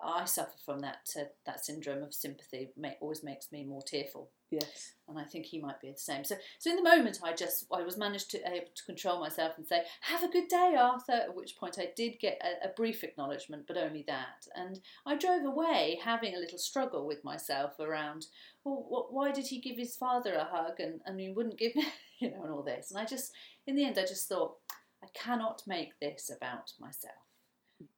I 0.04 0.24
suffer 0.24 0.56
from 0.64 0.80
that 0.80 1.08
uh, 1.18 1.24
that 1.46 1.64
syndrome 1.64 2.02
of 2.02 2.14
sympathy. 2.14 2.70
Ma- 2.76 2.90
always 3.00 3.22
makes 3.22 3.52
me 3.52 3.64
more 3.64 3.82
tearful, 3.82 4.30
Yes. 4.50 4.92
and 5.08 5.18
I 5.18 5.24
think 5.24 5.46
he 5.46 5.60
might 5.60 5.80
be 5.80 5.90
the 5.90 5.98
same. 5.98 6.24
So, 6.24 6.36
so 6.58 6.70
in 6.70 6.76
the 6.76 6.82
moment, 6.82 7.20
I 7.22 7.32
just 7.32 7.66
I 7.72 7.82
was 7.82 7.96
managed 7.96 8.30
to 8.32 8.38
able 8.48 8.66
to 8.74 8.84
control 8.84 9.20
myself 9.20 9.52
and 9.56 9.66
say, 9.66 9.82
"Have 10.02 10.22
a 10.22 10.28
good 10.28 10.48
day, 10.48 10.74
Arthur." 10.78 11.12
At 11.12 11.34
which 11.36 11.56
point, 11.56 11.78
I 11.78 11.90
did 11.96 12.18
get 12.20 12.40
a, 12.42 12.68
a 12.68 12.72
brief 12.72 13.04
acknowledgement, 13.04 13.66
but 13.66 13.76
only 13.76 14.04
that. 14.08 14.46
And 14.54 14.80
I 15.06 15.16
drove 15.16 15.44
away 15.44 16.00
having 16.02 16.34
a 16.34 16.38
little 16.40 16.58
struggle 16.58 17.06
with 17.06 17.24
myself 17.24 17.78
around, 17.80 18.26
well, 18.64 18.84
what, 18.88 19.12
why 19.12 19.30
did 19.32 19.46
he 19.46 19.60
give 19.60 19.76
his 19.76 19.96
father 19.96 20.34
a 20.34 20.44
hug 20.44 20.80
and 20.80 21.00
and 21.06 21.20
he 21.20 21.30
wouldn't 21.30 21.58
give 21.58 21.74
me, 21.76 21.86
you 22.20 22.30
know, 22.30 22.42
and 22.42 22.52
all 22.52 22.62
this. 22.62 22.90
And 22.90 23.00
I 23.00 23.04
just, 23.04 23.32
in 23.66 23.76
the 23.76 23.84
end, 23.84 23.98
I 23.98 24.02
just 24.02 24.28
thought, 24.28 24.56
I 25.02 25.08
cannot 25.14 25.62
make 25.66 25.98
this 26.00 26.30
about 26.30 26.72
myself 26.80 27.14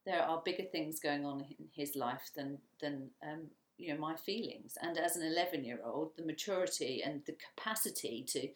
there 0.06 0.22
are 0.22 0.42
bigger 0.44 0.64
things 0.64 1.00
going 1.00 1.24
on 1.24 1.40
in 1.40 1.66
his 1.74 1.96
life 1.96 2.30
than 2.36 2.58
than 2.80 3.10
um, 3.22 3.42
you 3.78 3.92
know 3.92 4.00
my 4.00 4.16
feelings. 4.16 4.76
And 4.80 4.98
as 4.98 5.16
an 5.16 5.26
eleven 5.26 5.64
year 5.64 5.80
old, 5.84 6.12
the 6.16 6.24
maturity 6.24 7.02
and 7.04 7.22
the 7.26 7.36
capacity 7.56 8.24
to 8.28 8.48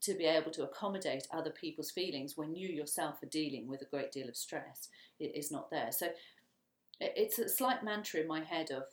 to 0.00 0.14
be 0.14 0.24
able 0.26 0.50
to 0.52 0.62
accommodate 0.62 1.26
other 1.32 1.50
people's 1.50 1.90
feelings 1.90 2.36
when 2.36 2.54
you 2.54 2.68
yourself 2.68 3.22
are 3.22 3.26
dealing 3.26 3.66
with 3.66 3.82
a 3.82 3.86
great 3.86 4.12
deal 4.12 4.28
of 4.28 4.36
stress 4.36 4.88
is 5.18 5.50
not 5.50 5.70
there. 5.70 5.90
So 5.90 6.10
it's 7.00 7.38
a 7.38 7.48
slight 7.48 7.82
mantra 7.82 8.20
in 8.20 8.28
my 8.28 8.42
head 8.42 8.70
of 8.70 8.84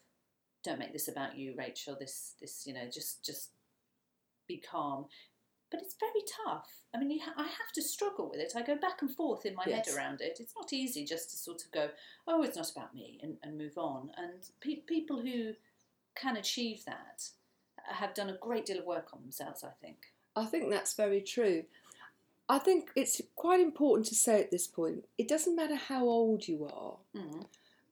don't 0.64 0.80
make 0.80 0.94
this 0.94 1.08
about 1.08 1.38
you, 1.38 1.54
Rachel. 1.58 1.96
This 2.00 2.34
this 2.42 2.66
you 2.66 2.74
know 2.74 2.90
just 2.92 3.24
just 3.24 3.52
be 4.48 4.58
calm. 4.58 5.06
But 5.76 5.84
it's 5.84 5.96
very 6.00 6.24
tough. 6.46 6.70
I 6.94 7.00
mean, 7.00 7.12
you 7.12 7.20
ha- 7.22 7.34
I 7.36 7.44
have 7.44 7.72
to 7.74 7.82
struggle 7.82 8.30
with 8.30 8.40
it. 8.40 8.54
I 8.56 8.62
go 8.62 8.78
back 8.78 9.02
and 9.02 9.12
forth 9.14 9.46
in 9.46 9.56
my 9.56 9.64
Yes. 9.68 9.88
head 9.90 9.98
around 9.98 10.22
it. 10.22 10.38
It's 10.40 10.54
not 10.56 10.72
easy 10.72 11.04
just 11.04 11.30
to 11.32 11.36
sort 11.36 11.66
of 11.66 11.72
go, 11.72 11.90
oh, 12.28 12.44
it's 12.44 12.56
not 12.56 12.72
about 12.72 12.96
me 12.96 13.20
and, 13.22 13.36
and 13.44 13.58
move 13.58 13.78
on. 13.78 14.10
And 14.18 14.50
pe- 14.62 14.82
people 14.88 15.20
who 15.22 15.54
can 16.16 16.38
achieve 16.38 16.86
that 16.86 17.28
have 17.88 18.14
done 18.14 18.30
a 18.30 18.38
great 18.38 18.66
deal 18.66 18.80
of 18.80 18.86
work 18.86 19.10
on 19.14 19.20
themselves. 19.22 19.66
I 19.66 19.72
think. 19.82 20.14
I 20.34 20.46
think 20.46 20.70
that's 20.70 20.94
very 20.94 21.20
true. 21.20 21.66
I 22.48 22.58
think 22.60 22.92
it's 22.96 23.22
quite 23.36 23.60
important 23.60 24.08
to 24.08 24.16
say 24.16 24.40
at 24.40 24.52
this 24.52 24.68
point 24.68 25.04
it 25.18 25.28
doesn't 25.28 25.58
matter 25.58 25.76
how 25.76 26.06
old 26.06 26.48
you 26.48 26.64
are. 26.66 26.96
Mm. 27.20 27.48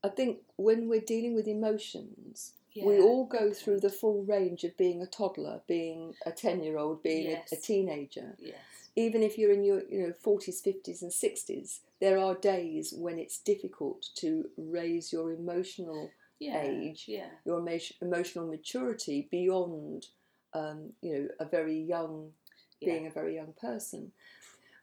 I 0.05 0.07
think 0.07 0.37
when 0.55 0.87
we're 0.87 1.01
dealing 1.01 1.35
with 1.35 1.47
emotions, 1.49 2.53
we 2.75 2.99
all 2.99 3.25
go 3.25 3.53
through 3.53 3.79
the 3.81 3.89
full 3.89 4.23
range 4.23 4.63
of 4.63 4.75
being 4.77 5.01
a 5.01 5.05
toddler, 5.05 5.61
being 5.67 6.15
a 6.25 6.31
10 6.31 6.63
year 6.63 6.77
old, 6.77 7.03
being 7.03 7.29
Yes. 7.31 7.51
a, 7.51 7.55
a 7.55 7.59
teenager. 7.59 8.35
Yes. 8.39 8.57
Even 8.95 9.23
if 9.23 9.37
you're 9.37 9.51
in 9.51 9.63
your 9.63 9.81
you 9.89 10.01
know 10.07 10.13
40s, 10.23 10.61
50s, 10.61 11.01
and 11.01 11.11
60s, 11.11 11.79
there 11.99 12.17
are 12.17 12.35
days 12.35 12.93
when 12.93 13.17
it's 13.19 13.37
difficult 13.39 14.07
to 14.15 14.49
raise 14.57 15.11
your 15.13 15.31
emotional 15.31 16.11
Yeah. 16.39 16.61
age, 16.63 17.05
Yeah. 17.07 17.29
your 17.45 17.59
emo- 17.59 17.95
emotional 18.01 18.47
maturity 18.47 19.27
beyond 19.31 20.07
um, 20.53 20.93
you 21.01 21.13
know 21.13 21.27
a 21.39 21.45
very 21.45 21.79
young 21.79 22.33
Yeah. 22.79 22.89
being 22.93 23.07
a 23.07 23.11
very 23.11 23.35
young 23.35 23.53
person. 23.53 24.11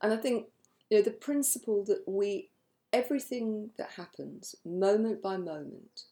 And 0.02 0.12
I 0.12 0.16
think 0.16 0.48
you 0.88 0.98
know 0.98 1.02
the 1.02 1.10
principle 1.28 1.84
that 1.84 2.02
we 2.08 2.50
everything 2.92 3.70
that 3.76 3.90
happens 3.92 4.56
moment 4.64 5.22
by 5.22 5.36
moment, 5.36 6.06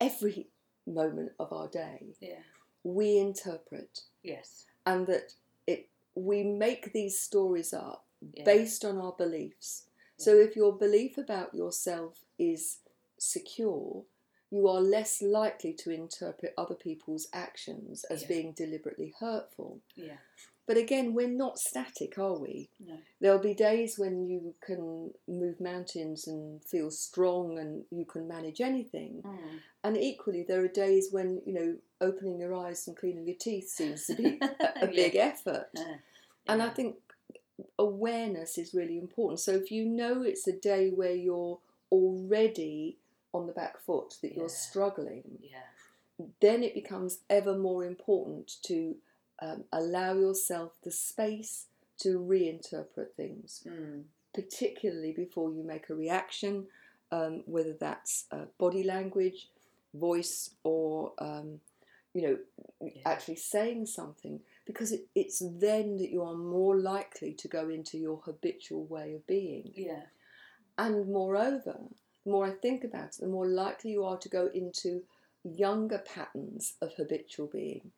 every 0.00 0.48
moment 0.86 1.32
of 1.38 1.52
our 1.52 1.68
day, 1.68 2.14
Yeah. 2.20 2.42
we 2.84 3.18
interpret, 3.18 4.02
Yes. 4.22 4.66
and 4.84 5.06
that 5.06 5.34
it 5.66 5.88
we 6.14 6.42
make 6.42 6.92
these 6.92 7.20
stories 7.20 7.74
up 7.74 8.06
Yeah. 8.32 8.44
based 8.44 8.84
on 8.84 8.96
our 8.98 9.12
beliefs. 9.12 9.88
So 10.16 10.36
if 10.38 10.56
your 10.56 10.72
belief 10.76 11.18
about 11.18 11.54
yourself 11.54 12.24
is 12.38 12.78
secure, 13.18 14.06
you 14.50 14.66
are 14.68 14.80
less 14.80 15.20
likely 15.20 15.74
to 15.74 15.90
interpret 15.90 16.54
other 16.56 16.74
people's 16.74 17.28
actions 17.32 18.04
as 18.04 18.22
Yeah. 18.22 18.28
being 18.28 18.52
deliberately 18.52 19.10
hurtful. 19.18 19.82
Yeah. 19.94 20.18
But 20.66 20.76
again, 20.76 21.14
we're 21.14 21.28
not 21.28 21.58
static, 21.58 22.18
are 22.18 22.38
we? 22.38 22.68
No. 22.84 22.94
There'll 23.20 23.38
be 23.38 23.54
days 23.54 23.98
when 23.98 24.26
you 24.26 24.54
can 24.60 25.12
move 25.28 25.60
mountains 25.60 26.26
and 26.26 26.62
feel 26.64 26.90
strong 26.90 27.58
and 27.58 27.84
you 27.90 28.04
can 28.04 28.26
manage 28.26 28.60
anything. 28.60 29.22
Mm. 29.24 29.60
And 29.84 29.96
equally, 29.96 30.42
there 30.42 30.64
are 30.64 30.68
days 30.68 31.08
when, 31.12 31.40
you 31.46 31.52
know, 31.54 31.76
opening 32.00 32.40
your 32.40 32.54
eyes 32.54 32.88
and 32.88 32.96
cleaning 32.96 33.26
your 33.26 33.36
teeth 33.38 33.68
seems 33.68 34.06
to 34.06 34.14
be 34.16 34.38
a, 34.60 34.84
a 34.84 34.86
big 34.88 35.14
effort. 35.14 35.68
Uh, 35.78 35.82
And 36.48 36.60
I 36.62 36.68
think 36.70 36.96
awareness 37.78 38.58
is 38.58 38.74
really 38.74 38.98
important. 38.98 39.40
So 39.40 39.52
if 39.52 39.70
you 39.70 39.84
know 39.86 40.22
it's 40.22 40.46
a 40.46 40.52
day 40.52 40.90
where 40.90 41.14
you're 41.14 41.58
already 41.92 42.98
on 43.32 43.46
the 43.46 43.52
back 43.52 43.78
foot, 43.78 44.14
that 44.22 44.32
Yeah. 44.32 44.38
you're 44.40 44.48
struggling, 44.48 45.38
Yeah. 45.40 45.62
then 46.40 46.62
it 46.62 46.74
becomes 46.74 47.20
ever 47.30 47.56
more 47.56 47.84
important 47.84 48.56
to 48.64 48.96
um, 49.40 49.64
allow 49.72 50.14
yourself 50.14 50.72
the 50.82 50.90
space 50.90 51.66
to 51.98 52.18
reinterpret 52.18 53.12
things, 53.16 53.62
Mm. 53.66 54.04
particularly 54.34 55.12
before 55.12 55.50
you 55.50 55.62
make 55.62 55.88
a 55.90 55.94
reaction, 55.94 56.68
um, 57.10 57.42
whether 57.46 57.72
that's 57.72 58.26
uh, 58.30 58.46
body 58.58 58.82
language, 58.82 59.48
voice, 59.94 60.50
or 60.64 61.12
um, 61.18 61.60
you 62.12 62.22
know, 62.22 62.38
Yeah. 62.80 63.02
actually 63.04 63.36
saying 63.36 63.86
something, 63.86 64.40
because 64.64 64.90
it, 64.92 65.06
it's 65.14 65.38
then 65.40 65.96
that 65.98 66.10
you 66.10 66.22
are 66.22 66.34
more 66.34 66.76
likely 66.78 67.34
to 67.34 67.48
go 67.48 67.68
into 67.68 67.98
your 67.98 68.18
habitual 68.18 68.84
way 68.86 69.14
of 69.14 69.26
being. 69.26 69.72
Yeah. 69.74 70.06
And 70.78 71.12
moreover, 71.12 71.78
the 72.24 72.30
more 72.30 72.46
I 72.46 72.52
think 72.52 72.84
about 72.84 73.14
it, 73.14 73.20
the 73.20 73.26
more 73.28 73.46
likely 73.46 73.90
you 73.92 74.04
are 74.04 74.18
to 74.18 74.28
go 74.30 74.46
into 74.48 75.04
younger 75.44 75.98
patterns 75.98 76.74
of 76.80 76.94
habitual 76.94 77.46
being. 77.48 77.92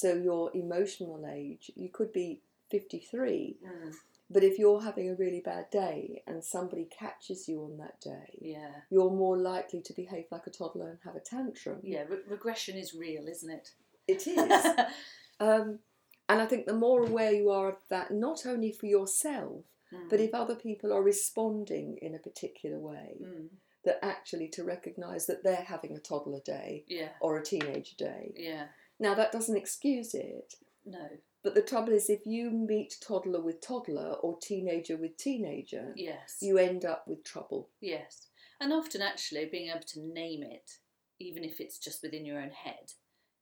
So, 0.00 0.14
your 0.14 0.52
emotional 0.54 1.26
age, 1.26 1.72
you 1.74 1.88
could 1.88 2.12
be 2.12 2.40
53, 2.70 3.56
Mm. 3.64 3.92
but 4.30 4.44
if 4.44 4.56
you're 4.56 4.80
having 4.82 5.10
a 5.10 5.16
really 5.16 5.40
bad 5.40 5.70
day 5.70 6.22
and 6.24 6.44
somebody 6.44 6.84
catches 6.84 7.48
you 7.48 7.64
on 7.64 7.78
that 7.78 8.00
day, 8.00 8.38
Yeah. 8.40 8.82
you're 8.90 9.10
more 9.10 9.36
likely 9.36 9.80
to 9.82 9.92
behave 9.92 10.26
like 10.30 10.46
a 10.46 10.50
toddler 10.50 10.88
and 10.90 11.00
have 11.02 11.16
a 11.16 11.20
tantrum. 11.20 11.80
Yeah. 11.82 12.04
Re- 12.08 12.22
regression 12.28 12.76
is 12.76 12.94
real, 12.94 13.26
isn't 13.26 13.50
it? 13.50 13.74
It 14.06 14.24
is. 14.28 14.38
um, 15.40 15.80
and 16.28 16.40
I 16.42 16.46
think 16.46 16.66
the 16.66 16.74
more 16.86 17.02
aware 17.04 17.32
you 17.32 17.50
are 17.50 17.68
of 17.68 17.78
that, 17.88 18.12
not 18.12 18.46
only 18.46 18.70
for 18.70 18.86
yourself, 18.86 19.64
but 20.10 20.20
Mm. 20.20 20.24
if 20.28 20.32
other 20.34 20.54
people 20.54 20.92
are 20.92 21.02
responding 21.02 21.98
in 21.98 22.14
a 22.14 22.20
particular 22.20 22.78
way, 22.78 23.16
Mm. 23.20 23.48
that 23.82 23.98
actually 24.04 24.48
to 24.50 24.62
recognise 24.62 25.26
that 25.26 25.42
they're 25.42 25.56
having 25.74 25.96
a 25.96 26.00
toddler 26.00 26.40
day 26.40 26.84
Yeah. 26.86 27.14
or 27.20 27.36
a 27.36 27.42
teenager 27.44 27.96
day. 27.96 28.32
Yeah. 28.36 28.68
Now, 28.98 29.14
that 29.14 29.32
doesn't 29.32 29.56
excuse 29.56 30.14
it, 30.14 30.54
No. 30.84 31.08
but 31.42 31.54
the 31.54 31.62
trouble 31.62 31.92
is 31.92 32.10
if 32.10 32.26
you 32.26 32.50
meet 32.50 32.96
toddler 33.00 33.40
with 33.40 33.60
toddler 33.60 34.14
or 34.14 34.38
teenager 34.40 34.96
with 34.96 35.16
teenager, 35.16 35.92
Yes. 35.96 36.38
you 36.42 36.58
end 36.58 36.84
up 36.84 37.06
with 37.06 37.22
trouble. 37.24 37.70
Yes. 37.80 38.26
And 38.60 38.72
often, 38.72 39.00
actually, 39.02 39.44
being 39.46 39.70
able 39.70 39.86
to 39.86 40.00
name 40.00 40.42
it, 40.42 40.78
even 41.20 41.44
if 41.44 41.60
it's 41.60 41.78
just 41.78 42.02
within 42.02 42.24
your 42.24 42.40
own 42.40 42.50
head, 42.50 42.92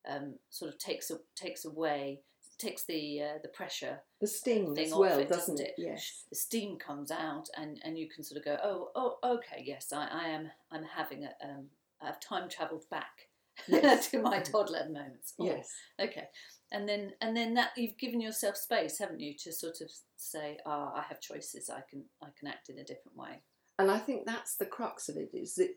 um, 0.06 0.38
sort 0.50 0.72
of 0.72 0.78
takes 0.78 1.10
a, 1.10 1.18
takes 1.34 1.64
away, 1.64 2.22
takes 2.58 2.84
the 2.84 3.20
uh, 3.22 3.38
the 3.42 3.48
pressure 3.48 4.00
The 4.20 4.26
sting 4.26 4.74
thing 4.74 4.86
as 4.86 4.94
well, 4.94 5.18
it, 5.18 5.28
doesn't 5.28 5.56
doesn't 5.56 5.66
it? 5.66 5.74
Yes. 5.78 6.24
The 6.30 6.36
steam 6.36 6.78
comes 6.78 7.10
out, 7.10 7.48
and, 7.56 7.80
and 7.82 7.98
you 7.98 8.08
can 8.08 8.22
sort 8.24 8.38
of 8.38 8.44
go, 8.44 8.58
oh, 8.62 8.90
oh, 8.94 9.18
okay, 9.36 9.62
yes, 9.64 9.92
I, 9.92 10.06
I 10.06 10.28
am, 10.28 10.50
I'm 10.70 10.84
having 10.84 11.24
a, 11.24 11.32
um, 11.44 11.66
I've 12.00 12.20
time 12.20 12.48
travelled 12.48 12.88
back 12.90 13.28
Yes. 13.68 14.10
to 14.10 14.20
my 14.22 14.40
toddler 14.40 14.86
moments. 14.90 15.34
Oh, 15.38 15.44
Yes. 15.46 15.68
Okay. 16.00 16.24
And 16.72 16.88
then, 16.88 17.12
and 17.20 17.36
then 17.36 17.54
that 17.54 17.70
you've 17.76 17.96
given 17.98 18.20
yourself 18.20 18.56
space, 18.56 18.98
haven't 18.98 19.20
you, 19.20 19.34
to 19.44 19.52
sort 19.52 19.80
of 19.80 19.90
say, 20.16 20.58
ah, 20.66 20.92
I 20.96 21.02
have 21.08 21.20
choices. 21.20 21.70
I 21.70 21.82
can, 21.88 22.04
I 22.22 22.26
can 22.38 22.48
act 22.48 22.68
in 22.68 22.78
a 22.78 22.84
different 22.84 23.16
way. 23.16 23.42
And 23.78 23.90
I 23.90 23.98
think 23.98 24.26
that's 24.26 24.56
the 24.56 24.66
crux 24.66 25.08
of 25.08 25.16
it 25.16 25.30
is 25.32 25.54
that 25.56 25.70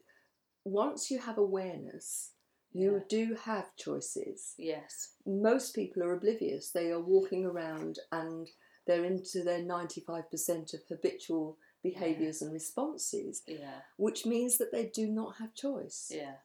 once 0.65 1.12
you 1.12 1.19
have 1.19 1.38
awareness, 1.38 2.31
you 2.71 2.93
Yeah. 2.93 3.03
do 3.09 3.36
have 3.43 3.75
choices. 3.75 4.53
Yes. 4.57 5.13
Most 5.25 5.75
people 5.75 6.03
are 6.03 6.13
oblivious. 6.13 6.71
They 6.71 6.89
are 6.91 7.01
walking 7.01 7.45
around 7.45 8.00
and 8.12 8.48
they're 8.88 9.05
into 9.05 9.43
their 9.43 9.59
95% 9.63 10.74
of 10.74 10.81
habitual 10.89 11.57
behaviours 11.83 12.41
and 12.41 12.51
responses, 12.51 13.43
Yeah. 13.48 13.81
which 13.98 14.25
means 14.25 14.57
that 14.57 14.71
they 14.71 14.88
do 14.88 15.07
not 15.07 15.36
have 15.38 15.53
choice. 15.53 16.09
Yeah. 16.13 16.36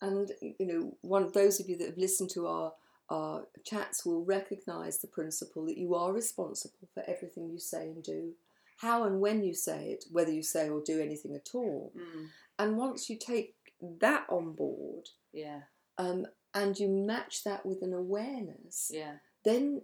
And 0.00 0.30
you 0.40 0.66
know, 0.66 0.96
one 1.00 1.30
those 1.32 1.58
of 1.60 1.68
you 1.68 1.76
that 1.78 1.88
have 1.88 1.98
listened 1.98 2.30
to 2.30 2.46
our 2.46 2.72
our 3.08 3.46
chats 3.64 4.04
will 4.04 4.24
recognise 4.24 4.98
the 4.98 5.06
principle 5.06 5.64
that 5.66 5.78
you 5.78 5.94
are 5.94 6.12
responsible 6.12 6.88
for 6.92 7.04
everything 7.06 7.48
you 7.48 7.58
say 7.58 7.82
and 7.88 8.02
do, 8.02 8.32
how 8.78 9.04
and 9.04 9.20
when 9.20 9.44
you 9.44 9.54
say 9.54 9.90
it, 9.92 10.04
whether 10.10 10.32
you 10.32 10.42
say 10.42 10.68
or 10.68 10.80
do 10.84 11.00
anything 11.00 11.32
at 11.34 11.50
all. 11.54 11.92
Mm. 11.96 12.26
And 12.58 12.76
once 12.76 13.08
you 13.08 13.16
take 13.16 13.54
that 14.00 14.26
on 14.28 14.54
board 14.54 15.08
Yeah. 15.32 15.60
um, 15.98 16.26
and 16.52 16.76
you 16.80 16.88
match 16.88 17.44
that 17.44 17.64
with 17.64 17.80
an 17.82 17.92
awareness, 17.92 18.90
Yeah. 18.92 19.18
then 19.44 19.82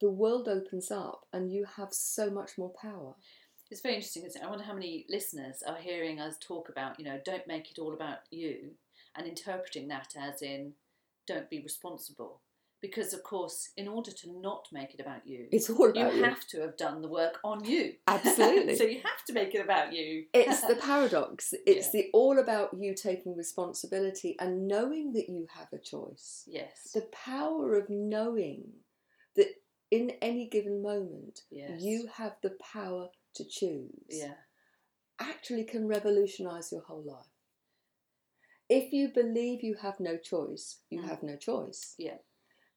the 0.00 0.10
world 0.10 0.48
opens 0.48 0.90
up 0.90 1.26
and 1.32 1.52
you 1.52 1.66
have 1.66 1.92
so 1.92 2.30
much 2.30 2.56
more 2.56 2.70
power. 2.70 3.16
It's 3.70 3.80
very 3.82 3.96
interesting. 3.96 4.30
I 4.42 4.48
wonder 4.48 4.64
how 4.64 4.74
many 4.74 5.04
listeners 5.08 5.62
are 5.62 5.76
hearing 5.76 6.20
us 6.20 6.36
talk 6.38 6.68
about, 6.68 6.98
you 6.98 7.04
know, 7.04 7.20
don't 7.24 7.46
make 7.46 7.70
it 7.70 7.78
all 7.78 7.92
about 7.92 8.18
you 8.30 8.76
and 9.16 9.26
interpreting 9.26 9.88
that 9.88 10.14
as 10.18 10.42
in 10.42 10.72
don't 11.26 11.48
be 11.50 11.60
responsible. 11.60 12.40
Because, 12.80 13.12
of 13.14 13.22
course, 13.22 13.70
in 13.76 13.86
order 13.86 14.10
to 14.10 14.40
not 14.40 14.66
make 14.72 14.92
it 14.92 14.98
about 15.00 15.24
you, 15.24 15.46
It's 15.52 15.70
all 15.70 15.86
you 15.86 15.90
about 16.02 16.16
you. 16.16 16.24
have 16.24 16.44
to 16.48 16.60
have 16.62 16.76
done 16.76 17.00
the 17.00 17.08
work 17.08 17.38
on 17.44 17.64
you. 17.64 17.94
Absolutely. 18.08 18.74
so 18.74 18.82
you 18.82 18.96
have 19.04 19.24
to 19.28 19.32
make 19.32 19.54
it 19.54 19.60
about 19.64 19.92
you. 19.92 20.24
It's 20.34 20.62
the 20.66 20.74
paradox. 20.82 21.54
It's 21.64 21.94
Yeah. 21.94 22.00
the 22.02 22.10
all 22.12 22.40
about 22.40 22.70
you 22.76 22.94
taking 22.96 23.36
responsibility 23.36 24.34
and 24.40 24.66
knowing 24.66 25.12
that 25.12 25.28
you 25.28 25.46
have 25.56 25.68
a 25.72 25.78
choice. 25.78 26.42
yes. 26.48 26.90
The 26.92 27.02
power 27.12 27.76
of 27.76 27.88
knowing 27.88 28.64
that 29.36 29.46
in 29.92 30.10
any 30.20 30.48
given 30.48 30.82
moment 30.82 31.42
Yes. 31.52 31.80
you 31.80 32.08
have 32.14 32.34
the 32.42 32.56
power 32.72 33.10
to 33.36 33.44
choose 33.44 33.92
Yeah. 34.08 34.34
actually 35.20 35.62
can 35.64 35.86
revolutionize 35.86 36.72
your 36.72 36.82
whole 36.82 37.04
life. 37.04 37.26
If 38.72 38.92
you 38.92 39.08
believe 39.12 39.62
you 39.62 39.74
have 39.74 40.00
no 40.00 40.16
choice, 40.16 40.80
you 40.90 41.00
Mm. 41.00 41.04
have 41.08 41.22
no 41.22 41.36
choice. 41.36 41.94
Yeah. 41.98 42.18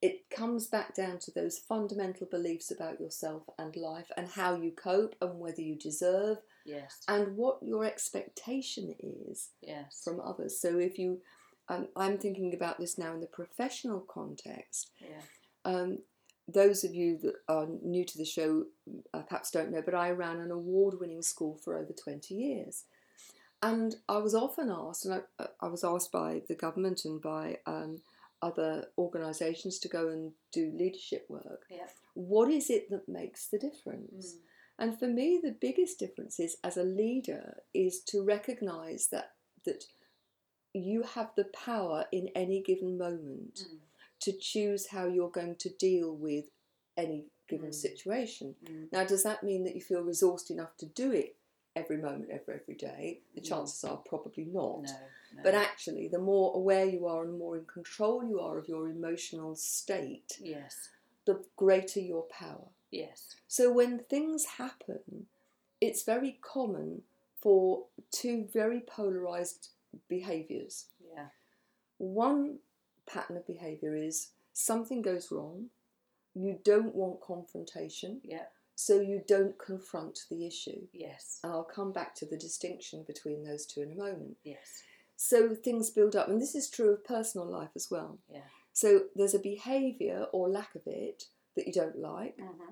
It 0.02 0.30
comes 0.30 0.68
back 0.68 0.94
down 0.94 1.20
to 1.20 1.32
those 1.32 1.58
fundamental 1.58 2.28
beliefs 2.28 2.70
about 2.70 3.00
yourself 3.00 3.44
and 3.58 3.76
life 3.76 4.12
and 4.18 4.28
how 4.28 4.56
you 4.56 4.72
cope 4.74 5.16
and 5.22 5.40
whether 5.40 5.62
you 5.62 5.76
deserve 5.76 6.40
Yes. 6.66 7.02
and 7.08 7.38
what 7.38 7.64
your 7.64 7.86
expectation 7.86 8.94
is 9.00 9.52
Yes. 9.62 10.02
from 10.04 10.20
others. 10.20 10.60
So 10.60 10.78
if 10.80 11.00
you, 11.00 11.22
um, 11.70 11.88
I'm 11.96 12.18
thinking 12.18 12.54
about 12.54 12.78
this 12.78 12.98
now 12.98 13.14
in 13.14 13.22
the 13.22 13.28
professional 13.28 14.02
context. 14.02 14.92
yeah. 15.00 15.22
Um, 15.64 16.04
those 16.48 16.84
of 16.84 16.94
you 16.94 17.18
that 17.18 17.36
are 17.48 17.66
new 17.66 18.06
to 18.06 18.18
the 18.20 18.26
show 18.26 18.68
uh, 19.14 19.24
perhaps 19.24 19.50
don't 19.50 19.72
know, 19.72 19.82
but 19.82 19.96
I 19.96 20.12
ran 20.12 20.40
an 20.40 20.52
award-winning 20.52 21.24
school 21.24 21.58
for 21.58 21.76
over 21.80 21.92
20 21.94 22.36
years. 22.36 22.86
And 23.62 23.96
I 24.08 24.18
was 24.18 24.36
often 24.36 24.70
asked, 24.70 25.06
and 25.06 25.22
I, 25.40 25.48
I 25.62 25.68
was 25.68 25.84
asked 25.84 26.12
by 26.12 26.42
the 26.48 26.56
government 26.56 27.04
and 27.06 27.22
by 27.22 27.58
um, 27.66 28.02
other 28.42 28.88
organisations 28.98 29.80
to 29.80 29.88
go 29.88 30.10
and 30.10 30.34
do 30.52 30.72
leadership 30.78 31.26
work. 31.30 31.64
Yeah. 31.70 31.88
What 32.14 32.50
is 32.50 32.70
it 32.70 32.90
that 32.92 33.10
makes 33.10 33.48
the 33.48 33.58
difference? 33.58 34.36
Mm. 34.36 34.40
And 34.78 35.00
for 35.00 35.08
me, 35.08 35.40
the 35.42 35.56
biggest 35.60 35.98
difference 36.00 36.40
is 36.40 36.58
as 36.64 36.78
a 36.78 36.84
leader 36.84 37.58
is 37.74 38.02
to 38.08 38.22
recognise 38.24 39.08
that 39.12 39.32
that 39.66 39.86
you 40.74 41.02
have 41.02 41.32
the 41.36 41.46
power 41.46 42.06
in 42.12 42.30
any 42.36 42.62
given 42.62 42.98
moment 42.98 43.62
Mm. 43.66 43.80
to 44.20 44.34
choose 44.34 44.88
how 44.88 45.06
you're 45.08 45.30
going 45.32 45.56
to 45.56 45.70
deal 45.70 46.14
with 46.16 46.46
any 46.98 47.26
given 47.48 47.70
Mm. 47.70 47.74
situation. 47.76 48.56
Mm. 48.66 48.92
Now, 48.92 49.06
does 49.06 49.24
that 49.24 49.44
mean 49.44 49.64
that 49.64 49.76
you 49.76 49.82
feel 49.82 50.04
resourced 50.04 50.52
enough 50.52 50.76
to 50.78 50.86
do 50.86 51.12
it 51.12 51.35
every 51.76 51.98
moment, 51.98 52.30
every 52.32 52.56
every 52.56 52.76
day? 52.76 53.20
The 53.36 53.42
chances 53.42 53.84
are 53.84 53.98
probably 53.98 54.46
not. 54.46 54.84
No, 54.84 54.92
no. 55.36 55.44
But 55.44 55.54
actually, 55.56 56.08
the 56.08 56.20
more 56.20 56.56
aware 56.56 56.86
you 56.86 57.06
are 57.08 57.24
and 57.24 57.34
the 57.34 57.38
more 57.38 57.58
in 57.58 57.66
control 57.66 58.24
you 58.28 58.40
are 58.40 58.58
of 58.58 58.68
your 58.68 58.88
emotional 58.90 59.56
state, 59.56 60.38
yes, 60.42 60.90
the 61.26 61.44
greater 61.56 62.00
your 62.00 62.24
power. 62.24 62.68
yes, 62.92 63.36
So 63.48 63.72
when 63.72 64.00
things 64.00 64.46
happen, 64.58 65.28
it's 65.82 66.04
very 66.04 66.38
common 66.42 67.02
for 67.42 67.86
two 68.12 68.48
very 68.54 68.80
polarized 68.80 69.70
behaviors. 70.08 70.86
yeah, 71.14 71.28
One 71.98 72.60
pattern 73.06 73.38
of 73.38 73.46
behavior 73.48 73.96
is 73.96 74.32
something 74.54 75.02
goes 75.02 75.32
wrong, 75.32 75.70
you 76.34 76.60
don't 76.64 76.96
want 76.96 77.22
confrontation, 77.22 78.22
yeah, 78.24 78.46
so 78.76 79.00
you 79.00 79.22
don't 79.28 79.58
confront 79.58 80.20
the 80.30 80.46
issue. 80.46 80.82
yes, 80.94 81.40
And 81.44 81.52
I'll 81.54 81.64
come 81.64 81.92
back 81.94 82.14
to 82.16 82.26
the 82.26 82.38
distinction 82.38 83.04
between 83.08 83.44
those 83.44 83.66
two 83.66 83.82
in 83.82 83.92
a 83.92 83.96
moment. 83.96 84.38
yes, 84.44 84.84
So 85.16 85.56
things 85.56 85.90
build 85.90 86.16
up, 86.16 86.28
and 86.28 86.42
this 86.42 86.56
is 86.56 86.70
true 86.70 86.92
of 86.92 87.06
personal 87.06 87.48
life 87.50 87.70
as 87.76 87.88
well. 87.90 88.20
yeah. 88.32 88.42
So 88.74 89.04
there's 89.16 89.34
a 89.34 89.40
behaviour 89.40 90.26
or 90.34 90.50
lack 90.50 90.76
of 90.76 90.82
it 90.86 91.24
that 91.56 91.66
you 91.68 91.72
don't 91.74 91.98
like. 91.98 92.36
hmm 92.38 92.72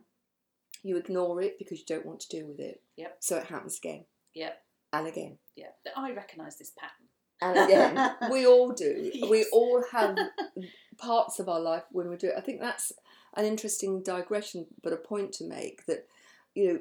You 0.83 0.98
ignore 0.98 1.41
it 1.41 1.57
because 1.57 1.79
you 1.79 1.86
don't 1.88 2.05
want 2.05 2.19
to 2.22 2.27
deal 2.29 2.48
with 2.48 2.60
it. 2.60 2.81
Yep. 2.98 3.17
So 3.22 3.38
it 3.38 3.45
happens 3.48 3.77
again 3.77 4.03
Yep, 4.36 4.62
and 4.91 5.07
again 5.07 5.38
yeah. 5.55 5.67
I 5.95 6.12
recognise 6.12 6.57
this 6.57 6.72
pattern. 6.77 7.07
and 7.41 7.57
again. 7.69 8.15
we 8.31 8.45
all 8.45 8.74
do. 8.74 9.12
We 9.29 9.45
all 9.53 9.81
have 9.93 10.17
parts 10.98 11.39
of 11.39 11.48
our 11.48 11.60
life 11.62 11.83
when 11.91 12.10
we 12.10 12.17
do 12.17 12.27
it. 12.27 12.36
I 12.38 12.41
think 12.41 12.60
that's 12.60 12.91
an 13.35 13.45
interesting 13.45 14.01
digression, 14.03 14.67
but 14.83 14.93
a 14.93 14.97
point 14.97 15.31
to 15.33 15.43
make 15.45 15.85
that 15.85 16.07
you 16.55 16.67
know 16.73 16.79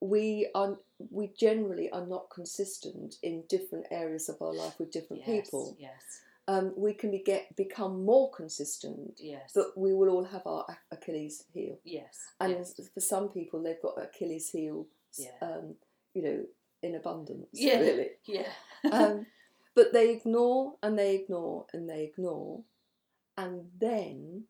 we 0.00 0.48
are 0.54 0.76
we 1.10 1.28
generally 1.38 1.90
are 1.90 2.06
not 2.06 2.30
consistent 2.30 3.16
in 3.22 3.42
different 3.48 3.86
areas 3.90 4.28
of 4.28 4.36
our 4.40 4.52
life 4.54 4.78
with 4.78 4.90
different 4.92 5.22
Yes, 5.26 5.46
people. 5.46 5.76
Yes, 5.78 6.02
Um, 6.46 6.72
we 6.76 6.92
can 6.94 7.10
be 7.10 7.18
get 7.20 7.56
become 7.56 8.04
more 8.04 8.30
consistent, 8.30 9.14
yes, 9.18 9.50
but 9.54 9.76
we 9.76 9.94
will 9.94 10.08
all 10.10 10.24
have 10.24 10.46
our 10.46 10.64
Achilles 10.90 11.44
heel. 11.52 11.78
yes, 11.84 12.18
And 12.40 12.52
yes. 12.52 12.80
for 12.92 13.00
some 13.00 13.28
people, 13.30 13.62
they've 13.62 13.80
got 13.82 14.00
Achilles 14.02 14.50
heel, 14.50 14.86
Yeah. 15.16 15.30
um, 15.40 15.76
you 16.14 16.22
know, 16.22 16.44
in 16.82 16.94
abundance. 16.94 17.48
Yeah. 17.52 17.80
Really. 17.80 18.10
yeah, 18.26 18.52
um, 18.92 19.26
but 19.74 19.92
they 19.92 20.10
ignore 20.10 20.74
and 20.82 20.98
they 20.98 21.14
ignore 21.16 21.66
and 21.72 21.88
they 21.88 22.04
ignore, 22.04 22.62
and 23.36 23.70
then 23.80 24.44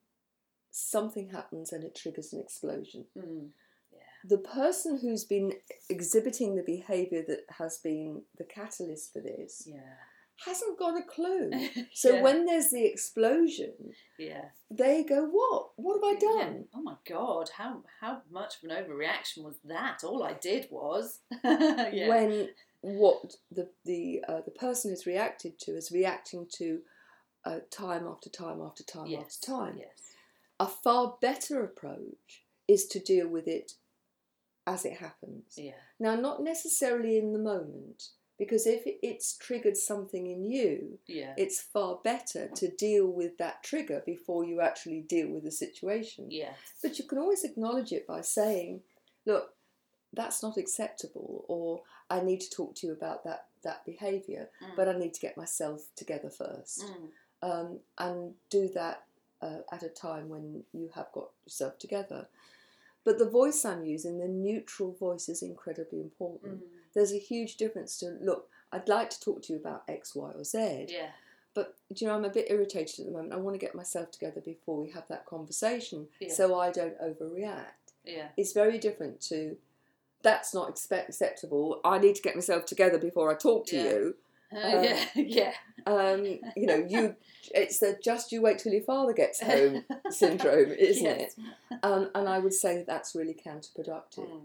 something 0.74 1.28
happens 1.28 1.72
and 1.72 1.84
it 1.84 1.94
triggers 1.94 2.32
an 2.32 2.40
explosion. 2.40 3.04
mm. 3.16 3.48
The 4.26 4.38
person 4.38 4.98
who's 5.00 5.24
been 5.24 5.52
exhibiting 5.90 6.56
the 6.56 6.62
behaviour 6.62 7.22
that 7.28 7.44
has 7.58 7.76
been 7.78 8.22
the 8.38 8.44
catalyst 8.44 9.12
for 9.12 9.20
this 9.20 9.68
yeah, 9.70 9.80
hasn't 10.46 10.78
got 10.78 10.98
a 10.98 11.02
clue. 11.02 11.50
So 11.92 12.14
Yeah. 12.14 12.22
when 12.22 12.46
there's 12.46 12.70
the 12.70 12.86
explosion, 12.86 13.74
yeah, 14.18 14.46
they 14.70 15.04
go, 15.04 15.26
"What? 15.26 15.72
What 15.76 15.96
have 15.96 16.16
I 16.16 16.18
done?" 16.18 16.68
Oh 16.74 16.80
my 16.82 16.96
god, 17.06 17.50
how 17.50 17.82
how 18.00 18.22
much 18.30 18.54
of 18.62 18.70
an 18.70 18.76
overreaction 18.76 19.44
was 19.44 19.56
that? 19.64 20.02
All 20.02 20.22
I 20.22 20.32
did 20.32 20.68
was 20.70 21.20
yeah. 21.44 22.08
When 22.08 22.48
what 22.80 23.36
the 23.52 23.68
the 23.84 24.24
uh, 24.26 24.40
the 24.40 24.50
person 24.50 24.90
is 24.90 25.04
reacted 25.06 25.58
to 25.60 25.72
is 25.76 25.92
reacting 25.92 26.46
to 26.54 26.80
uh, 27.44 27.60
time 27.70 28.06
after 28.08 28.30
time 28.30 28.62
after 28.62 28.82
time 28.82 29.06
yes, 29.06 29.22
after 29.22 29.46
time. 29.52 29.76
Yes. 29.78 30.13
A 30.60 30.66
far 30.66 31.16
better 31.20 31.62
approach 31.64 32.44
is 32.68 32.86
to 32.88 32.98
deal 32.98 33.28
with 33.28 33.46
it 33.48 33.72
as 34.66 34.84
it 34.84 34.94
happens. 34.98 35.54
Yeah. 35.56 35.72
Now, 35.98 36.14
not 36.14 36.42
necessarily 36.42 37.18
in 37.18 37.32
the 37.32 37.38
moment, 37.38 38.10
because 38.38 38.66
if 38.66 38.82
it's 38.86 39.36
triggered 39.36 39.76
something 39.76 40.26
in 40.26 40.44
you, 40.44 40.98
Yeah. 41.06 41.34
it's 41.36 41.60
far 41.60 42.00
better 42.02 42.48
to 42.48 42.68
deal 42.70 43.06
with 43.06 43.36
that 43.38 43.62
trigger 43.62 44.02
before 44.06 44.44
you 44.44 44.60
actually 44.60 45.02
deal 45.02 45.28
with 45.28 45.44
the 45.44 45.50
situation. 45.50 46.30
Yes. 46.30 46.56
But 46.82 46.98
you 46.98 47.04
can 47.04 47.18
always 47.18 47.44
acknowledge 47.44 47.92
it 47.92 48.06
by 48.06 48.22
saying, 48.22 48.82
look, 49.26 49.54
that's 50.12 50.42
not 50.42 50.56
acceptable, 50.56 51.44
or 51.48 51.82
I 52.08 52.20
need 52.20 52.40
to 52.40 52.50
talk 52.50 52.76
to 52.76 52.86
you 52.86 52.92
about 52.92 53.24
that, 53.24 53.48
that 53.62 53.84
behaviour, 53.84 54.50
Mm. 54.62 54.76
but 54.76 54.88
I 54.88 54.96
need 54.96 55.12
to 55.14 55.20
get 55.20 55.36
myself 55.36 55.88
together 55.96 56.30
first. 56.30 56.82
Mm. 56.82 57.12
Um, 57.42 57.80
and 57.98 58.34
do 58.48 58.68
that 58.68 59.06
uh, 59.44 59.58
at 59.74 59.82
a 59.82 59.88
time 59.88 60.28
when 60.28 60.64
you 60.72 60.90
have 60.94 61.12
got 61.12 61.28
yourself 61.44 61.78
together. 61.78 62.26
But 63.04 63.18
the 63.18 63.28
voice 63.28 63.64
I'm 63.64 63.84
using, 63.84 64.18
the 64.18 64.28
neutral 64.28 64.92
voice, 64.92 65.28
is 65.28 65.42
incredibly 65.42 66.00
important. 66.00 66.60
Mm. 66.64 66.68
There's 66.94 67.12
a 67.12 67.18
huge 67.18 67.56
difference 67.56 67.98
to 67.98 68.16
look, 68.22 68.48
I'd 68.72 68.88
like 68.88 69.10
to 69.10 69.20
talk 69.20 69.42
to 69.42 69.52
you 69.52 69.58
about 69.58 69.82
X, 69.88 70.14
Y, 70.14 70.30
or 70.34 70.44
Z, 70.44 70.86
Yeah. 70.88 71.10
but 71.52 71.76
do 71.92 72.04
you 72.04 72.08
know, 72.08 72.16
I'm 72.16 72.24
a 72.24 72.30
bit 72.30 72.46
irritated 72.50 73.00
at 73.00 73.06
the 73.06 73.12
moment. 73.12 73.34
I 73.34 73.36
want 73.36 73.54
to 73.54 73.58
get 73.66 73.74
myself 73.74 74.10
together 74.10 74.40
before 74.40 74.80
we 74.80 74.90
have 74.92 75.06
that 75.08 75.26
conversation 75.26 76.08
Yeah. 76.20 76.32
so 76.32 76.58
I 76.58 76.70
don't 76.70 76.98
overreact. 77.00 77.92
Yeah. 78.04 78.28
It's 78.36 78.52
very 78.52 78.78
different 78.78 79.20
to 79.32 79.56
that's 80.22 80.54
not 80.54 80.70
expect- 80.70 81.10
acceptable. 81.10 81.80
I 81.84 81.98
need 81.98 82.14
to 82.16 82.22
get 82.22 82.34
myself 82.34 82.64
together 82.64 82.98
before 82.98 83.30
I 83.30 83.34
talk 83.34 83.66
to 83.66 83.76
Yeah. 83.76 83.90
you. 83.90 84.16
Uh, 84.54 84.82
yeah. 84.82 85.04
Yeah. 85.14 85.52
Um, 85.86 86.24
you 86.56 86.66
know, 86.66 86.86
you 86.88 87.16
it's 87.54 87.78
the 87.80 87.98
just 88.02 88.32
you 88.32 88.40
wait 88.40 88.58
till 88.58 88.72
your 88.72 88.82
father 88.84 89.12
gets 89.12 89.40
home 89.42 89.84
syndrome, 90.10 90.70
isn't 90.72 91.04
Yes. 91.04 91.34
it? 91.38 91.78
Um, 91.82 92.10
and 92.14 92.28
I 92.28 92.38
would 92.38 92.54
say 92.54 92.76
that 92.76 92.86
that's 92.86 93.14
really 93.14 93.34
counterproductive. 93.34 94.28
Mm. 94.30 94.40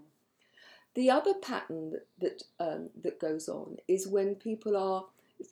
The 0.95 1.09
other 1.11 1.33
pattern 1.35 1.91
that 1.91 2.05
that, 2.19 2.43
um, 2.59 2.89
that 3.03 3.19
goes 3.19 3.47
on 3.47 3.77
is 3.87 4.07
when 4.07 4.35
people 4.35 4.75
are. 4.75 5.05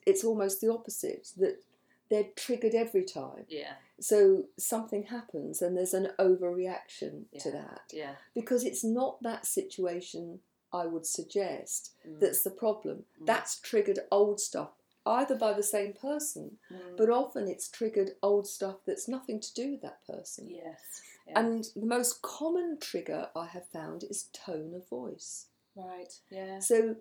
It's 0.06 0.24
almost 0.24 0.60
the 0.60 0.70
opposite 0.70 1.28
that 1.38 1.62
they're 2.10 2.26
triggered 2.36 2.74
every 2.74 3.04
time. 3.04 3.44
Yeah. 3.48 3.72
So 4.00 4.44
something 4.58 5.04
happens 5.04 5.62
and 5.62 5.76
there's 5.76 5.94
an 5.94 6.08
overreaction 6.18 7.24
to 7.40 7.50
that 7.52 7.82
Yeah. 7.92 8.12
because 8.34 8.64
it's 8.64 8.84
not 8.84 9.22
that 9.22 9.46
situation. 9.46 10.40
I 10.72 10.86
would 10.86 11.06
suggest 11.06 11.92
Mm. 12.06 12.20
that's 12.20 12.42
the 12.42 12.50
problem. 12.50 13.04
Mm. 13.20 13.26
That's 13.26 13.58
triggered 13.60 14.00
old 14.10 14.40
stuff 14.40 14.70
either 15.06 15.34
by 15.36 15.52
the 15.54 15.62
same 15.62 15.92
person, 15.94 16.58
Mm. 16.70 16.96
but 16.98 17.08
often 17.08 17.48
it's 17.48 17.68
triggered 17.70 18.16
old 18.22 18.46
stuff 18.46 18.76
that's 18.84 19.08
nothing 19.08 19.40
to 19.40 19.54
do 19.54 19.70
with 19.72 19.80
that 19.82 20.04
person. 20.06 20.48
yes. 20.50 21.02
yes. 21.26 21.34
And 21.36 21.64
the 21.76 21.86
most 21.86 22.20
common 22.22 22.78
trigger 22.78 23.30
I 23.34 23.46
have 23.46 23.66
found 23.68 24.04
is 24.04 24.28
tone 24.32 24.74
of 24.74 24.86
voice. 24.88 25.46
right. 25.74 26.12
Yeah. 26.30 26.58
So 26.60 26.96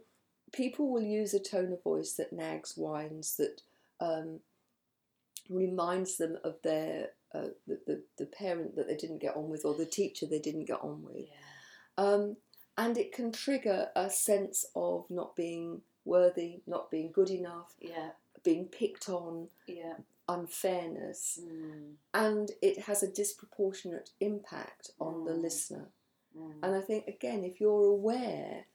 people 0.54 0.90
will 0.90 1.02
use 1.02 1.34
a 1.34 1.40
tone 1.40 1.74
of 1.74 1.82
voice 1.84 2.14
that 2.14 2.32
nags, 2.32 2.78
whines, 2.78 3.36
that 3.38 3.62
um, 4.00 4.40
reminds 5.50 6.18
them 6.18 6.38
of 6.44 6.62
their 6.64 7.10
uh, 7.34 7.50
the, 7.68 7.80
the, 7.86 8.04
the 8.18 8.26
parent 8.26 8.76
that 8.76 8.88
they 8.88 8.96
didn't 8.96 9.18
get 9.20 9.36
on 9.36 9.50
with 9.50 9.66
or 9.66 9.74
the 9.74 9.86
teacher 9.86 10.26
they 10.26 10.40
didn't 10.40 10.66
get 10.66 10.80
on 10.82 11.04
with. 11.04 11.18
Yeah. 11.28 11.34
Um, 11.98 12.38
and 12.78 12.98
it 12.98 13.12
can 13.12 13.32
trigger 13.32 13.90
a 13.96 14.10
sense 14.10 14.66
of 14.76 15.10
not 15.10 15.36
being 15.36 15.82
worthy, 16.06 16.62
not 16.68 16.90
being 16.92 17.12
good 17.12 17.30
enough, 17.30 17.76
Yeah. 17.80 18.12
being 18.44 18.68
picked 18.68 19.10
on, 19.10 19.50
Yeah. 19.66 19.98
unfairness. 20.30 21.40
Mm. 21.42 21.96
And 22.14 22.52
it 22.62 22.80
has 22.80 23.02
a 23.04 23.12
disproportionate 23.12 24.12
impact 24.20 24.92
on 25.00 25.26
the 25.26 25.34
Mm. 25.34 25.42
listener. 25.42 25.92
Mm. 26.38 26.60
And 26.64 26.76
I 26.76 26.82
think, 26.82 27.08
again, 27.08 27.44
if 27.44 27.60
you're 27.60 27.86
aware, 27.86 28.66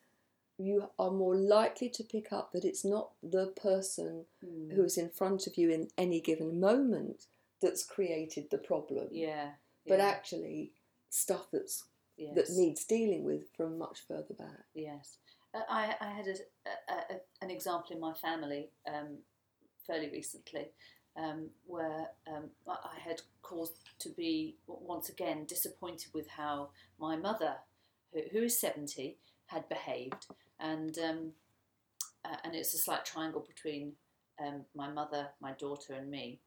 you 0.59 0.91
are 0.99 1.11
more 1.11 1.35
likely 1.37 1.89
to 1.91 2.05
pick 2.05 2.33
up 2.33 2.53
that 2.53 2.65
it's 2.65 2.85
not 2.85 3.13
the 3.23 3.49
person 3.49 4.27
Mm. 4.45 4.73
who's 4.73 4.99
in 4.99 5.11
front 5.11 5.47
of 5.47 5.57
you 5.57 5.71
in 5.71 5.91
any 5.97 6.21
given 6.21 6.61
moment 6.61 7.27
that's 7.61 7.85
created 7.85 8.51
the 8.51 8.59
problem, 8.59 9.09
Yeah. 9.11 9.55
but 9.87 10.01
actually 10.01 10.73
stuff 11.09 11.51
that's 11.51 11.85
yes. 12.17 12.35
that 12.35 12.51
needs 12.51 12.85
dealing 12.85 13.25
with 13.25 13.51
from 13.57 13.79
much 13.79 14.01
further 14.07 14.35
back. 14.39 14.65
Yes, 14.75 15.19
uh, 15.55 15.61
I, 15.69 15.95
I 16.01 16.11
had 16.11 16.27
a, 16.27 16.93
a, 16.93 17.15
a, 17.15 17.21
an 17.43 17.51
example 17.51 17.95
in 17.95 18.01
my 18.01 18.15
family 18.15 18.71
um, 18.89 19.19
fairly 19.87 20.11
recently 20.11 20.69
um, 21.17 21.49
where 21.67 22.11
um, 22.27 22.51
I 22.67 22.99
had 22.99 23.21
cause 23.43 23.73
to 23.99 24.09
be 24.11 24.57
once 24.67 25.09
again 25.09 25.45
disappointed 25.47 26.13
with 26.15 26.29
how 26.29 26.71
my 26.99 27.17
mother, 27.17 27.57
who, 28.13 28.21
who 28.33 28.43
is 28.45 28.61
seventy, 28.61 29.19
had 29.47 29.69
behaved, 29.69 30.27
and 30.61 30.97
um, 30.99 31.33
uh, 32.25 32.37
and 32.45 32.55
it's 32.55 32.75
a 32.75 32.79
slight 32.79 33.05
triangle 33.05 33.45
between 33.47 33.93
um, 34.41 34.65
my 34.75 34.91
mother, 34.91 35.29
my 35.41 35.53
daughter, 35.53 35.95
and 35.95 36.11
me. 36.11 36.41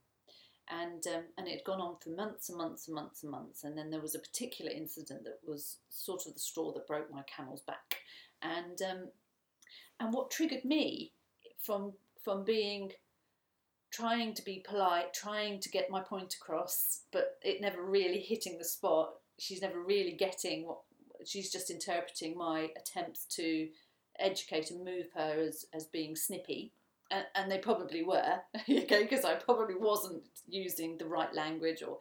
And 0.70 1.06
um, 1.08 1.24
and 1.38 1.48
it 1.48 1.52
had 1.52 1.64
gone 1.64 1.82
on 1.82 1.96
for 2.02 2.10
months 2.10 2.50
and 2.50 2.58
months 2.58 2.88
and 2.88 2.96
months 2.96 3.24
and 3.24 3.32
months. 3.32 3.64
And 3.64 3.78
then 3.78 3.90
there 3.90 4.02
was 4.02 4.16
a 4.16 4.20
particular 4.20 4.72
incident 4.72 5.24
that 5.24 5.40
was 5.46 5.78
sort 5.90 6.26
of 6.26 6.34
the 6.34 6.40
straw 6.40 6.74
that 6.74 6.88
broke 6.88 7.12
my 7.12 7.24
camel's 7.24 7.62
back, 7.62 7.98
and 8.42 8.82
um, 8.82 9.10
and 10.00 10.14
what 10.14 10.32
triggered 10.32 10.66
me 10.66 11.12
from 11.62 11.94
from 12.24 12.44
being 12.44 12.92
trying 13.92 14.34
to 14.34 14.44
be 14.44 14.64
polite, 14.68 15.14
trying 15.14 15.60
to 15.62 15.70
get 15.70 15.90
my 15.90 16.02
point 16.02 16.36
across, 16.42 17.04
but 17.14 17.38
it 17.42 17.62
never 17.62 17.82
really 17.82 18.20
hitting 18.20 18.58
the 18.58 18.66
spot. 18.66 19.14
She's 19.40 19.62
never 19.62 19.80
really 19.80 20.12
getting 20.12 20.68
what 20.68 20.80
she's 21.26 21.52
just 21.52 21.70
interpreting 21.70 22.38
my 22.38 22.70
attempts 22.76 23.26
to 23.26 23.70
educate 24.20 24.70
and 24.72 24.84
move 24.84 25.08
her 25.16 25.40
as, 25.48 25.66
as 25.74 25.86
being 25.86 26.16
snippy. 26.16 26.74
And, 27.12 27.26
and 27.36 27.52
they 27.52 27.60
probably 27.60 28.04
were, 28.04 28.40
okay, 28.70 29.04
because 29.04 29.26
I 29.26 29.36
probably 29.36 29.76
wasn't 29.76 30.24
using 30.48 30.98
the 30.98 31.06
right 31.06 31.34
language 31.34 31.84
or 31.84 32.00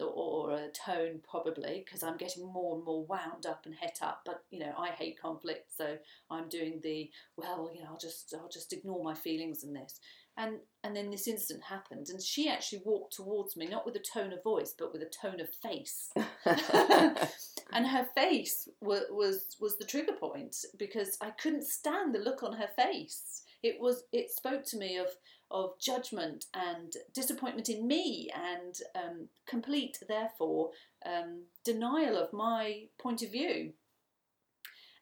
or 0.00 0.52
a 0.52 0.68
tone 0.68 1.20
probably 1.28 1.82
because 1.84 2.02
I'm 2.02 2.16
getting 2.16 2.46
more 2.46 2.76
and 2.76 2.84
more 2.84 3.04
wound 3.04 3.46
up 3.46 3.66
and 3.66 3.74
het 3.74 3.98
up. 4.02 4.22
But 4.24 4.44
you 4.50 4.60
know, 4.60 4.72
I 4.78 4.90
hate 4.90 5.20
conflict, 5.20 5.76
so 5.76 5.98
I'm 6.30 6.48
doing 6.48 6.80
the 6.82 7.10
well. 7.36 7.70
You 7.74 7.82
know, 7.82 7.88
I'll 7.90 7.98
just 7.98 8.34
I'll 8.38 8.48
just 8.48 8.72
ignore 8.72 9.02
my 9.02 9.14
feelings 9.14 9.64
in 9.64 9.72
this. 9.72 10.00
And 10.36 10.58
and 10.84 10.94
then 10.94 11.10
this 11.10 11.26
incident 11.26 11.64
happened, 11.64 12.08
and 12.10 12.22
she 12.22 12.48
actually 12.48 12.82
walked 12.84 13.14
towards 13.14 13.56
me, 13.56 13.66
not 13.66 13.84
with 13.84 13.96
a 13.96 14.00
tone 14.00 14.32
of 14.32 14.42
voice, 14.42 14.74
but 14.78 14.92
with 14.92 15.02
a 15.02 15.10
tone 15.10 15.40
of 15.40 15.48
face. 15.52 16.10
and 17.72 17.86
her 17.86 18.06
face 18.14 18.68
was, 18.80 19.02
was 19.10 19.56
was 19.60 19.78
the 19.78 19.84
trigger 19.84 20.12
point 20.12 20.56
because 20.78 21.18
I 21.20 21.30
couldn't 21.30 21.64
stand 21.64 22.14
the 22.14 22.20
look 22.20 22.42
on 22.42 22.52
her 22.54 22.68
face. 22.76 23.42
It 23.62 23.80
was 23.80 24.04
it 24.12 24.30
spoke 24.30 24.64
to 24.66 24.78
me 24.78 24.96
of 24.96 25.08
of 25.50 25.78
judgment 25.80 26.44
and 26.54 26.92
disappointment 27.14 27.68
in 27.68 27.86
me 27.86 28.30
and 28.34 28.74
um, 28.94 29.28
complete 29.46 29.98
therefore 30.06 30.70
um, 31.06 31.44
denial 31.64 32.16
of 32.16 32.32
my 32.32 32.84
point 32.98 33.22
of 33.22 33.32
view. 33.32 33.72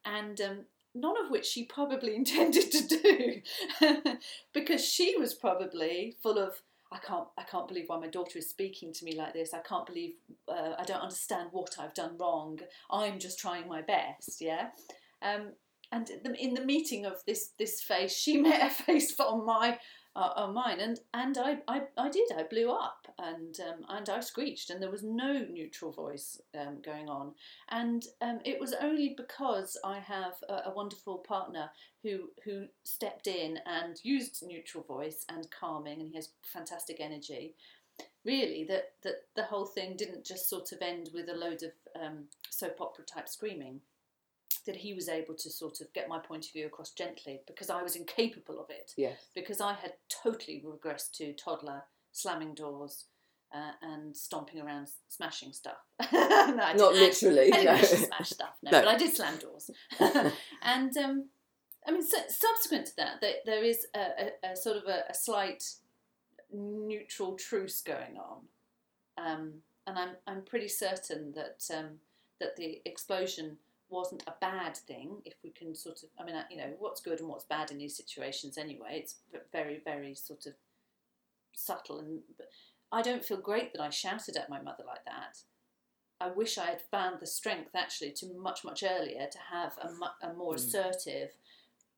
And 0.05 0.40
um, 0.40 0.59
none 0.95 1.16
of 1.23 1.31
which 1.31 1.47
she 1.47 1.64
probably 1.64 2.14
intended 2.16 2.71
to 2.71 2.87
do 2.87 4.12
because 4.55 4.85
she 4.85 5.16
was 5.16 5.35
probably 5.35 6.16
full 6.23 6.38
of 6.38 6.62
I 6.92 6.99
can't 6.99 7.27
I 7.37 7.42
can't 7.42 7.66
believe 7.66 7.88
why 7.88 7.99
my 7.99 8.07
daughter 8.07 8.38
is 8.38 8.49
speaking 8.49 8.92
to 8.92 9.05
me 9.05 9.16
like 9.16 9.35
this. 9.35 9.53
I 9.53 9.59
can't 9.59 9.87
believe 9.87 10.14
uh, 10.49 10.75
I 10.79 10.85
don't 10.85 11.01
understand 11.03 11.49
what 11.51 11.77
I've 11.81 11.95
done 11.95 12.16
wrong. 12.16 12.61
I'm 12.90 13.19
just 13.19 13.40
trying 13.40 13.69
my 13.69 13.83
best 13.83 14.40
yeah? 14.40 14.69
Um, 15.21 15.53
and 15.97 16.37
in 16.37 16.55
the 16.55 16.65
meeting 16.65 17.05
of 17.05 17.23
this 17.27 17.51
this 17.59 17.81
face 17.83 18.17
she 18.17 18.37
met 18.41 18.67
a 18.67 18.71
face 18.71 19.19
on 19.19 19.45
my 19.45 19.79
uh, 20.17 20.33
on 20.35 20.55
mine, 20.55 20.81
and 20.81 20.99
and 21.13 21.37
I, 21.37 21.59
I, 21.69 21.83
I 21.99 22.09
did. 22.09 22.31
I 22.35 22.45
blew 22.45 22.71
up, 22.71 23.07
and 23.19 23.55
um, 23.61 23.85
and 23.91 24.09
I 24.09 24.21
screeched, 24.21 24.71
and 24.71 24.83
there 24.83 24.91
was 24.91 25.03
no 25.03 25.45
neutral 25.51 25.93
voice 25.93 26.41
um, 26.59 26.79
going 26.83 27.11
on, 27.11 27.35
and 27.69 28.03
um, 28.23 28.41
it 28.45 28.59
was 28.59 28.73
only 28.81 29.15
because 29.15 29.79
I 29.85 29.99
have 29.99 30.33
a, 30.49 30.71
a, 30.71 30.73
wonderful 30.75 31.19
partner 31.19 31.71
who 32.03 32.31
who 32.45 32.65
stepped 32.83 33.27
in 33.27 33.59
and 33.67 34.01
used 34.03 34.43
neutral 34.43 34.85
voice 34.85 35.27
and 35.29 35.51
calming, 35.51 36.01
and 36.01 36.09
he 36.09 36.17
has 36.17 36.31
fantastic 36.43 36.97
energy. 36.99 37.55
Really, 38.25 38.65
that 38.65 38.93
that 39.03 39.27
the 39.35 39.45
whole 39.45 39.67
thing 39.67 39.97
didn't 39.99 40.25
just 40.25 40.49
sort 40.49 40.73
of 40.73 40.81
end 40.81 41.11
with 41.13 41.29
a 41.29 41.35
load 41.35 41.63
of 41.63 41.73
um, 42.01 42.25
soap 42.49 42.81
opera 42.81 43.05
type 43.05 43.29
screaming 43.29 43.81
that 44.66 44.76
he 44.76 44.94
was 44.94 45.09
able 45.09 45.35
to 45.35 45.50
sort 45.50 45.81
of 45.81 45.92
get 45.92 46.09
my 46.09 46.18
point 46.18 46.46
of 46.46 46.52
view 46.52 46.66
across 46.66 46.90
gently 46.90 47.40
because 47.46 47.70
I 47.70 47.83
was 47.83 47.96
incapable 47.96 48.61
of 48.61 48.70
it. 48.70 48.92
Yes. 48.96 49.18
Because 49.35 49.61
I 49.61 49.74
had 49.74 49.94
totally 50.09 50.62
regressed 50.64 51.12
to 51.12 51.33
toddler, 51.33 51.85
slamming 52.12 52.55
doors. 52.55 53.07
Uh, 53.55 53.70
and 53.81 54.14
stomping 54.14 54.61
around, 54.61 54.88
smashing 55.07 55.52
stuff. 55.52 55.76
no, 56.12 56.57
Not 56.57 56.94
literally. 56.94 57.52
I 57.52 57.76
didn't 57.76 58.00
no. 58.00 58.07
smash 58.07 58.31
stuff, 58.31 58.57
no, 58.61 58.72
no, 58.72 58.81
but 58.81 58.88
I 58.88 58.98
did 58.98 59.14
slam 59.14 59.38
doors. 59.38 59.70
and 60.62 60.94
um, 60.96 61.26
I 61.87 61.92
mean, 61.92 62.02
so, 62.02 62.18
subsequent 62.29 62.87
to 62.87 62.96
that, 62.96 63.20
there, 63.20 63.35
there 63.44 63.64
is 63.64 63.87
a, 63.94 63.98
a, 63.98 64.52
a 64.52 64.57
sort 64.57 64.76
of 64.76 64.85
a, 64.88 65.05
a, 65.09 65.14
slight 65.14 65.62
neutral 66.52 67.37
truce 67.37 67.81
going 67.81 68.18
on, 68.18 68.40
um, 69.16 69.52
and 69.87 69.96
I'm 69.96 70.11
I'm 70.26 70.42
pretty 70.42 70.68
certain 70.68 71.33
that 71.35 71.62
um, 71.72 72.00
that 72.40 72.57
the 72.57 72.83
explosion 72.85 73.59
wasn't 73.88 74.22
a 74.27 74.35
bad 74.40 74.77
thing 74.77 75.16
if 75.25 75.35
we 75.44 75.51
can 75.51 75.75
sort 75.75 76.03
of 76.03 76.09
i 76.18 76.25
mean 76.25 76.35
you 76.51 76.57
know 76.57 76.72
what's 76.79 77.01
good 77.01 77.20
and 77.20 77.29
what's 77.29 77.44
bad 77.44 77.70
in 77.70 77.79
these 77.79 77.96
situations 77.96 78.59
anyway 78.59 78.90
it's 78.92 79.16
very 79.53 79.81
very 79.85 80.14
sort 80.14 80.46
of 80.46 80.55
subtle 81.55 82.01
and 82.01 82.20
i 82.92 83.01
don't 83.01 83.25
feel 83.25 83.37
great 83.37 83.72
that 83.72 83.83
i 83.83 83.90
shouted 83.90 84.37
at 84.37 84.51
my 84.51 84.61
mother 84.61 84.85
like 84.87 85.05
that 85.05 85.38
i 86.20 86.29
wish 86.29 86.59
i 86.59 86.66
had 86.66 86.83
found 86.90 87.20
the 87.20 87.27
strength 87.27 87.70
actually 87.75 88.11
to 88.11 88.27
much 88.35 88.64
much 88.64 88.83
earlier 88.83 89.27
to 89.31 89.38
have 89.51 89.72
a, 89.83 89.88
mu- 89.92 90.31
a 90.31 90.35
more 90.35 90.55
mm. 90.55 90.57
assertive 90.57 91.31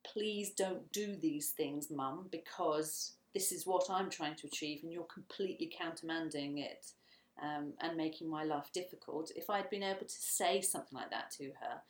please 0.05 0.51
don't 0.51 0.91
do 0.93 1.17
these 1.17 1.51
things 1.51 1.91
mum 1.91 2.27
because 2.31 3.13
this 3.35 3.51
is 3.51 3.67
what 3.67 3.89
i'm 3.91 4.11
trying 4.11 4.35
to 4.35 4.47
achieve 4.47 4.81
and 4.83 4.93
you're 4.93 5.05
completely 5.05 5.71
countermanding 5.81 6.59
it 6.59 6.93
um, 7.43 7.73
and 7.81 7.97
making 7.97 8.29
my 8.29 8.45
life 8.45 8.71
difficult, 8.73 9.31
if 9.37 9.51
I'd 9.51 9.71
been 9.71 9.83
able 9.83 10.07
to 10.07 10.09
say 10.09 10.61
something 10.61 10.97
like 10.99 11.11
that 11.11 11.31
to 11.39 11.45
her 11.61 11.81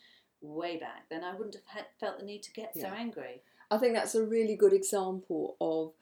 way 0.41 0.79
back, 0.79 1.09
then 1.11 1.25
I 1.25 1.35
wouldn't 1.35 1.55
have 1.55 1.65
had, 1.67 1.87
felt 1.99 2.19
the 2.19 2.25
need 2.25 2.43
to 2.45 2.53
get 2.53 2.73
yeah. 2.75 2.91
so 2.91 2.95
angry. 2.95 3.43
I 3.71 3.79
think 3.79 3.95
that's 3.95 4.15
a 4.15 4.25
really 4.25 4.57
good 4.57 4.73
example 4.73 5.57
of 5.61 5.93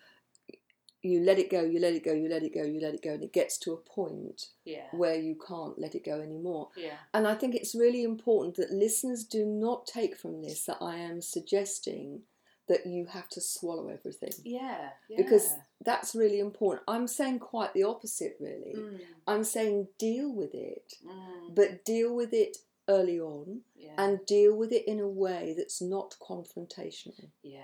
you 1.03 1.21
let 1.21 1.39
it 1.39 1.51
go, 1.51 1.63
you 1.63 1.79
let 1.79 1.95
it 1.95 2.05
go, 2.05 2.13
you 2.13 2.29
let 2.29 2.43
it 2.43 2.55
go, 2.55 2.63
you 2.63 2.81
let 2.81 2.95
it 2.95 3.03
go, 3.03 3.15
and 3.15 3.23
it 3.23 3.33
gets 3.33 3.59
to 3.59 3.73
a 3.73 3.77
point 3.77 4.49
yeah. 4.65 4.87
where 4.93 5.17
you 5.17 5.37
can't 5.47 5.79
let 5.79 5.95
it 5.95 6.05
go 6.05 6.21
anymore. 6.21 6.69
Yeah. 6.77 6.97
And 7.15 7.27
I 7.27 7.35
think 7.35 7.55
it's 7.55 7.75
really 7.75 8.03
important 8.03 8.57
that 8.57 8.73
listeners 8.73 9.25
do 9.25 9.45
not 9.45 9.87
take 9.87 10.17
from 10.17 10.43
this 10.43 10.65
that 10.65 10.79
I 10.81 10.97
am 10.97 11.21
suggesting 11.23 12.23
that 12.69 12.87
you 12.87 13.07
have 13.07 13.29
to 13.29 13.41
swallow 13.41 13.89
everything. 13.89 14.33
Yeah, 14.45 14.91
yeah. 15.09 15.17
Because 15.17 15.55
that's 15.85 16.15
really 16.15 16.41
important. 16.41 16.83
I'm 16.89 17.07
saying 17.07 17.39
quite 17.39 17.73
the 17.75 17.85
opposite, 17.85 18.37
really. 18.41 18.75
Mm. 18.77 19.01
I'm 19.27 19.45
saying 19.45 19.89
deal 19.99 20.33
with 20.33 20.55
it, 20.55 20.95
mm. 21.07 21.55
but 21.55 21.85
deal 21.85 22.15
with 22.15 22.33
it 22.33 22.59
early 22.89 23.21
on 23.21 23.61
yeah. 23.77 23.93
and 23.99 24.25
deal 24.27 24.57
with 24.57 24.73
it 24.73 24.87
in 24.87 25.01
a 25.01 25.09
way 25.09 25.55
that's 25.57 25.81
not 25.81 26.17
confrontational. 26.21 27.29
Yeah. 27.43 27.61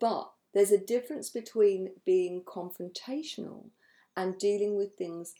But 0.00 0.30
there's 0.54 0.72
a 0.72 0.78
difference 0.78 1.30
between 1.30 1.90
being 2.04 2.42
confrontational 2.42 3.66
and 4.16 4.38
dealing 4.38 4.76
with 4.76 4.94
things 4.94 5.34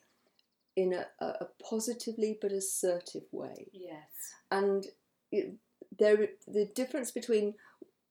in 0.74 0.94
a, 0.94 1.06
a 1.20 1.46
positively 1.62 2.38
but 2.40 2.52
assertive 2.52 3.24
way. 3.30 3.66
Yes. 3.72 4.08
And 4.50 4.86
it, 5.30 5.54
there, 5.98 6.28
the 6.46 6.66
difference 6.74 7.10
between 7.10 7.54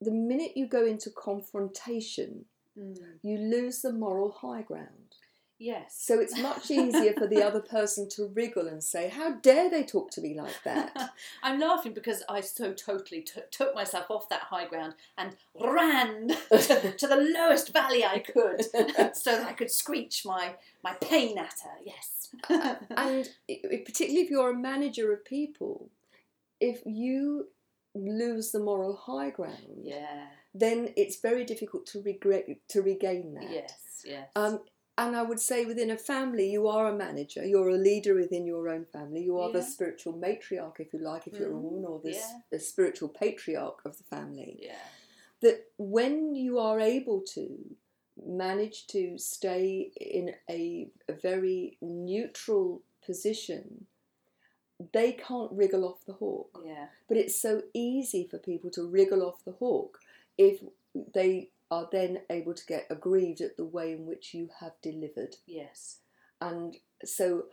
the 0.02 0.12
minute 0.12 0.54
you 0.56 0.68
go 0.68 0.86
into 0.86 1.10
confrontation, 1.10 2.46
mm. 2.78 2.98
you 3.22 3.38
lose 3.38 3.82
the 3.82 3.94
moral 3.94 4.32
high 4.32 4.64
ground. 4.64 5.16
Yes. 5.62 5.96
So 5.96 6.20
it's 6.20 6.36
much 6.40 6.72
easier 6.72 7.14
for 7.14 7.28
the 7.28 7.44
other 7.48 7.60
person 7.60 8.10
to 8.16 8.32
wriggle 8.34 8.68
and 8.68 8.84
say, 8.84 9.10
How 9.10 9.36
dare 9.36 9.70
they 9.70 9.84
talk 9.84 10.10
to 10.12 10.22
me 10.22 10.34
like 10.34 10.56
that? 10.66 11.12
I'm 11.44 11.60
laughing 11.60 11.94
because 11.94 12.24
I 12.28 12.42
so 12.42 12.74
totally 12.74 13.22
t- 13.22 13.42
took 13.52 13.76
myself 13.76 14.10
off 14.10 14.28
that 14.30 14.42
high 14.42 14.66
ground 14.66 14.96
and 15.20 15.36
ran 15.64 16.30
to, 16.52 16.94
to 16.98 17.08
the 17.08 17.32
lowest 17.36 17.72
valley 17.72 18.04
I 18.04 18.18
could 18.18 18.64
so 19.16 19.38
that 19.38 19.48
I 19.48 19.54
could 19.54 19.70
screech 19.70 20.26
my, 20.26 20.56
my 20.84 20.94
pain 20.94 21.38
at 21.38 21.54
her. 21.64 21.78
Yes. 21.86 22.30
and 22.98 23.30
it, 23.48 23.86
particularly 23.86 24.26
if 24.26 24.32
you're 24.32 24.50
a 24.50 24.58
manager 24.58 25.14
of 25.14 25.24
people, 25.24 25.92
if 26.60 26.82
you 26.88 27.50
lose 27.96 28.52
the 28.52 28.60
moral 28.60 28.96
high 28.96 29.30
ground, 29.30 29.82
yeah, 29.84 30.28
then 30.54 30.94
it's 30.96 31.20
very 31.20 31.46
difficult 31.46 31.86
to 31.88 32.02
regret 32.02 32.46
to 32.70 32.82
regain 32.82 33.34
that. 33.36 33.50
Yes, 33.50 34.04
yes. 34.06 34.30
Um, 34.36 34.62
and 34.98 35.16
I 35.16 35.24
would 35.24 35.40
say 35.40 35.66
within 35.66 35.90
a 35.90 35.98
family, 35.98 36.52
you 36.52 36.68
are 36.68 36.88
a 36.88 36.96
manager. 36.96 37.46
You're 37.46 37.70
a 37.70 37.78
leader 37.78 38.14
within 38.14 38.46
your 38.46 38.70
own 38.70 38.86
family. 38.86 39.24
You 39.24 39.40
are 39.40 39.50
yeah. 39.50 39.60
the 39.60 39.64
spiritual 39.64 40.14
matriarch, 40.14 40.80
if 40.80 40.94
you 40.94 41.00
like, 41.00 41.28
if 41.28 41.34
you're 41.40 41.50
mm, 41.50 41.56
a 41.56 41.58
woman, 41.58 41.86
or 41.86 42.02
the, 42.04 42.12
yeah. 42.12 42.40
the 42.52 42.60
spiritual 42.60 43.10
patriarch 43.10 43.80
of 43.86 43.98
the 43.98 44.04
family. 44.04 44.60
Yeah. 44.62 44.76
That 45.42 45.66
when 45.78 46.36
you 46.36 46.60
are 46.60 46.80
able 46.80 47.22
to 47.34 47.58
manage 48.24 48.86
to 48.88 49.18
stay 49.18 49.92
in 50.00 50.36
a, 50.50 50.90
a 51.08 51.14
very 51.14 51.78
neutral 51.82 52.84
position 53.04 53.88
they 54.94 55.12
can't 55.14 55.52
wriggle 55.52 55.86
off 55.86 56.06
the 56.06 56.14
hook. 56.14 56.62
Yeah. 56.66 56.88
But 57.08 57.18
it's 57.18 57.40
so 57.40 57.64
easy 57.74 58.28
for 58.30 58.38
people 58.38 58.70
to 58.72 58.86
wriggle 58.88 59.24
off 59.24 59.44
the 59.46 59.52
hook 59.54 60.00
if 60.38 60.62
they 61.14 61.50
are 61.70 61.88
then 61.92 62.20
able 62.30 62.54
to 62.54 62.66
get 62.66 62.88
aggrieved 62.90 63.42
at 63.42 63.58
the 63.58 63.66
way 63.66 63.94
in 63.94 64.06
which 64.06 64.34
you 64.34 64.50
have 64.60 64.74
delivered. 64.82 65.38
Yes. 65.46 65.98
And 66.42 66.78
so, 67.06 67.46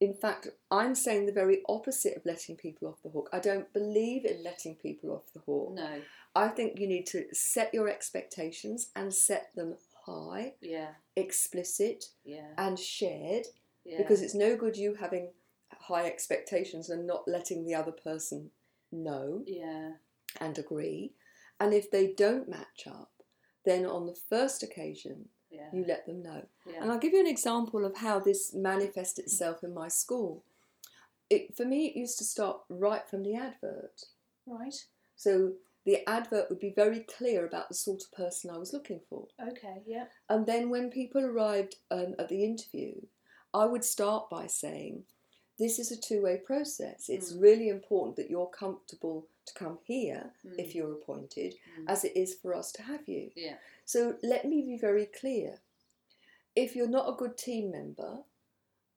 in 0.00 0.12
fact, 0.12 0.48
I'm 0.70 0.94
saying 0.94 1.26
the 1.26 1.32
very 1.32 1.62
opposite 1.68 2.16
of 2.16 2.26
letting 2.26 2.56
people 2.56 2.88
off 2.88 3.02
the 3.02 3.10
hook. 3.10 3.30
I 3.32 3.38
don't 3.38 3.72
believe 3.72 4.24
in 4.24 4.42
letting 4.42 4.74
people 4.74 5.10
off 5.12 5.32
the 5.32 5.40
hook. 5.40 5.72
No. 5.74 6.02
I 6.34 6.48
think 6.48 6.78
you 6.78 6.86
need 6.86 7.06
to 7.06 7.26
set 7.32 7.72
your 7.72 7.88
expectations 7.88 8.90
and 8.94 9.12
set 9.14 9.50
them 9.54 9.76
high, 10.04 10.54
Yeah. 10.60 10.94
explicit, 11.16 12.10
Yeah. 12.24 12.52
and 12.58 12.78
shared 12.78 13.46
Yeah. 13.84 13.98
because 13.98 14.20
it's 14.22 14.34
no 14.34 14.56
good 14.56 14.76
you 14.76 14.94
having 14.94 15.32
high 15.88 16.04
expectations 16.06 16.88
and 16.90 17.06
not 17.06 17.26
letting 17.26 17.64
the 17.64 17.74
other 17.74 17.92
person 17.92 18.50
know 18.92 19.42
yeah. 19.46 19.92
and 20.40 20.58
agree. 20.58 21.12
And 21.60 21.74
if 21.74 21.90
they 21.90 22.12
don't 22.16 22.48
match 22.48 22.86
up, 22.86 23.10
then 23.64 23.84
on 23.84 24.06
the 24.06 24.14
first 24.30 24.62
occasion, 24.62 25.28
Yeah. 25.50 25.68
you 25.72 25.84
let 25.86 26.06
them 26.06 26.22
know. 26.22 26.42
yeah. 26.66 26.80
And 26.82 26.90
I'll 26.92 26.98
give 26.98 27.12
you 27.12 27.20
an 27.20 27.26
example 27.26 27.84
of 27.84 27.96
how 27.96 28.20
this 28.20 28.54
manifests 28.54 29.18
itself 29.18 29.64
in 29.64 29.74
my 29.74 29.88
school. 29.88 30.44
It, 31.30 31.56
for 31.56 31.64
me, 31.64 31.86
it 31.86 31.96
used 31.96 32.18
to 32.18 32.24
start 32.24 32.60
right 32.68 33.06
from 33.08 33.22
the 33.22 33.34
advert. 33.34 34.04
right. 34.46 34.74
So 35.16 35.54
the 35.84 36.08
advert 36.08 36.48
would 36.48 36.60
be 36.60 36.70
very 36.70 37.00
clear 37.00 37.44
about 37.46 37.68
the 37.68 37.74
sort 37.74 38.02
of 38.02 38.12
person 38.12 38.50
I 38.50 38.58
was 38.58 38.72
looking 38.72 39.00
for. 39.10 39.26
Okay. 39.50 39.82
Yeah. 39.86 40.06
And 40.28 40.46
then 40.46 40.70
when 40.70 40.90
people 40.90 41.24
arrived 41.24 41.76
um, 41.90 42.14
at 42.18 42.28
the 42.28 42.44
interview, 42.44 42.92
I 43.52 43.64
would 43.66 43.84
start 43.84 44.30
by 44.30 44.46
saying, 44.46 45.04
This 45.58 45.78
is 45.78 45.90
a 45.90 45.96
two 45.96 46.22
way 46.22 46.36
process. 46.38 47.08
It's 47.08 47.32
Mm. 47.32 47.40
really 47.42 47.68
important 47.68 48.16
that 48.16 48.30
you're 48.30 48.46
comfortable 48.48 49.26
to 49.46 49.54
come 49.54 49.78
here 49.84 50.32
Mm. 50.44 50.58
if 50.58 50.74
you're 50.74 50.92
appointed, 50.92 51.54
Mm. 51.78 51.84
as 51.88 52.04
it 52.04 52.16
is 52.16 52.34
for 52.34 52.54
us 52.54 52.70
to 52.72 52.82
have 52.82 53.08
you. 53.08 53.32
Yeah. 53.34 53.58
So 53.84 54.18
let 54.22 54.44
me 54.44 54.62
be 54.62 54.76
very 54.78 55.06
clear. 55.06 55.60
If 56.54 56.76
you're 56.76 56.88
not 56.88 57.08
a 57.08 57.16
good 57.16 57.36
team 57.36 57.70
member, 57.70 58.24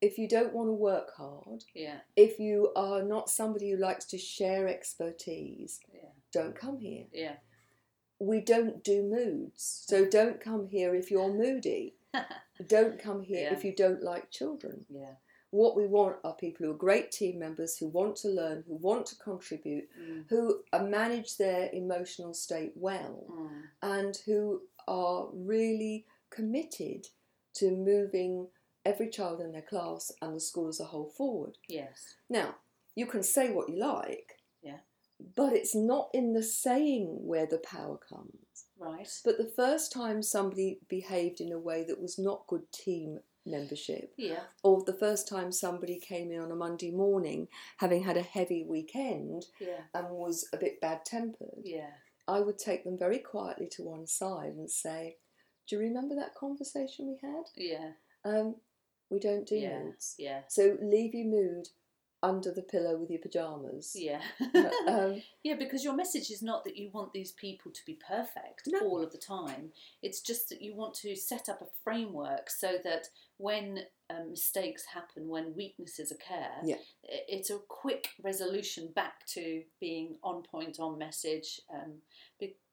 if 0.02 0.18
you 0.18 0.28
don't 0.28 0.54
want 0.54 0.68
to 0.68 0.74
work 0.74 1.12
hard, 1.16 1.64
Yeah. 1.74 2.02
if 2.16 2.40
you 2.40 2.72
are 2.76 3.02
not 3.04 3.30
somebody 3.30 3.72
who 3.72 3.78
likes 3.78 4.06
to 4.06 4.18
share 4.18 4.68
expertise, 4.68 5.80
Yeah. 5.94 6.10
don't 6.32 6.56
come 6.56 6.80
here. 6.80 7.08
Yeah. 7.12 7.38
We 8.20 8.40
don't 8.42 8.84
do 8.84 9.02
moods. 9.04 9.64
So 9.64 10.06
don't 10.06 10.40
come 10.40 10.68
here 10.68 10.94
if 10.96 11.10
you're 11.10 11.34
moody. 11.34 11.96
Don't 12.68 13.00
come 13.00 13.24
here 13.24 13.50
if 13.52 13.64
you 13.64 13.74
don't 13.74 14.04
like 14.04 14.30
children. 14.30 14.86
yeah. 14.90 15.16
What 15.52 15.76
we 15.76 15.86
want 15.86 16.18
are 16.24 16.34
people 16.34 16.66
who 16.66 16.72
are 16.72 16.78
great 16.78 17.12
team 17.12 17.40
members, 17.40 17.78
who 17.78 17.88
want 17.88 18.16
to 18.18 18.30
learn, 18.30 18.64
who 18.68 18.76
want 18.76 19.06
to 19.08 19.16
contribute, 19.18 19.90
Mm. 20.00 20.30
who 20.30 20.64
manage 20.74 21.38
their 21.38 21.70
emotional 21.74 22.34
state 22.34 22.74
well, 22.76 23.26
Mm. 23.30 23.64
and 23.82 24.18
who 24.26 24.64
are 24.88 25.30
really 25.34 26.06
committed 26.30 27.08
to 27.54 27.72
moving 27.72 28.50
every 28.86 29.10
child 29.10 29.42
in 29.42 29.52
their 29.52 29.62
class 29.62 30.12
and 30.22 30.36
the 30.36 30.40
school 30.40 30.70
as 30.70 30.80
a 30.80 30.86
whole 30.86 31.10
forward. 31.10 31.58
Yes. 31.68 32.16
Now, 32.30 32.56
you 32.96 33.06
can 33.06 33.22
say 33.22 33.52
what 33.52 33.70
you 33.70 33.76
like, 33.76 34.40
Yeah. 34.62 34.80
but 35.20 35.54
it's 35.54 35.76
not 35.76 36.10
in 36.14 36.32
the 36.34 36.44
saying 36.44 37.28
where 37.28 37.46
the 37.46 37.60
power 37.60 37.98
comes. 37.98 38.68
Right. 38.78 39.22
But 39.24 39.38
the 39.38 39.46
first 39.50 39.92
time 39.92 40.24
somebody 40.24 40.80
behaved 40.88 41.42
in 41.42 41.52
a 41.52 41.60
way 41.60 41.84
that 41.84 42.00
was 42.02 42.18
not 42.18 42.48
good 42.48 42.72
team 42.72 43.20
membership, 43.46 44.14
Yeah. 44.18 44.44
or 44.64 44.84
the 44.84 44.94
first 44.94 45.28
time 45.28 45.52
somebody 45.52 46.00
came 46.00 46.32
in 46.32 46.40
on 46.40 46.52
a 46.52 46.56
Monday 46.56 46.92
morning 46.92 47.48
having 47.78 48.04
had 48.04 48.18
a 48.18 48.22
heavy 48.22 48.64
weekend 48.64 49.48
Yeah. 49.60 49.82
and 49.94 50.10
was 50.12 50.48
a 50.54 50.58
bit 50.58 50.80
bad 50.80 51.06
tempered, 51.06 51.62
Yeah. 51.64 51.92
I 52.28 52.40
would 52.40 52.58
take 52.60 52.84
them 52.84 52.98
very 52.98 53.20
quietly 53.20 53.68
to 53.70 53.84
one 53.84 54.08
side 54.08 54.54
and 54.54 54.70
say, 54.70 55.18
Do 55.68 55.76
you 55.76 55.82
remember 55.82 56.16
that 56.16 56.36
conversation 56.36 57.08
we 57.08 57.18
had? 57.22 57.46
Yeah. 57.56 57.94
Um, 58.26 58.56
we 59.10 59.20
don't 59.20 59.48
do 59.48 59.56
yeah. 59.58 59.80
moods. 59.84 60.16
Yeah. 60.18 60.42
So 60.48 60.78
leave 60.82 61.14
your 61.16 61.28
mood 61.28 61.70
under 62.24 62.52
the 62.52 62.62
pillow 62.62 62.98
with 62.98 63.10
your 63.10 63.20
pyjamas. 63.20 63.94
Yeah. 63.96 64.22
um, 64.88 65.22
yeah, 65.44 65.56
because 65.58 65.84
your 65.84 65.96
message 65.96 66.30
is 66.30 66.42
not 66.44 66.64
that 66.64 66.78
you 66.78 66.90
want 66.94 67.14
these 67.14 67.32
people 67.32 67.72
to 67.72 67.82
be 67.86 67.98
perfect 68.08 68.64
No. 68.68 68.80
all 68.82 69.02
of 69.02 69.12
the 69.12 69.18
time. 69.18 69.72
It's 70.04 70.22
just 70.22 70.50
that 70.50 70.62
you 70.62 70.76
want 70.76 70.94
to 70.96 71.16
set 71.16 71.50
up 71.50 71.62
a 71.62 71.68
framework 71.84 72.50
so 72.50 72.78
that 72.84 73.08
when 73.38 73.80
um, 74.10 74.30
mistakes 74.32 74.86
happen, 74.94 75.28
when 75.28 75.56
weaknesses 75.56 76.12
occur, 76.12 76.48
Yeah. 76.64 76.76
it's 77.04 77.50
a 77.50 77.60
quick 77.68 78.10
resolution 78.24 78.92
back 78.96 79.26
to 79.34 79.64
being 79.80 80.18
on 80.24 80.44
point, 80.44 80.80
on 80.80 80.98
message. 80.98 81.60
Um, 81.74 82.02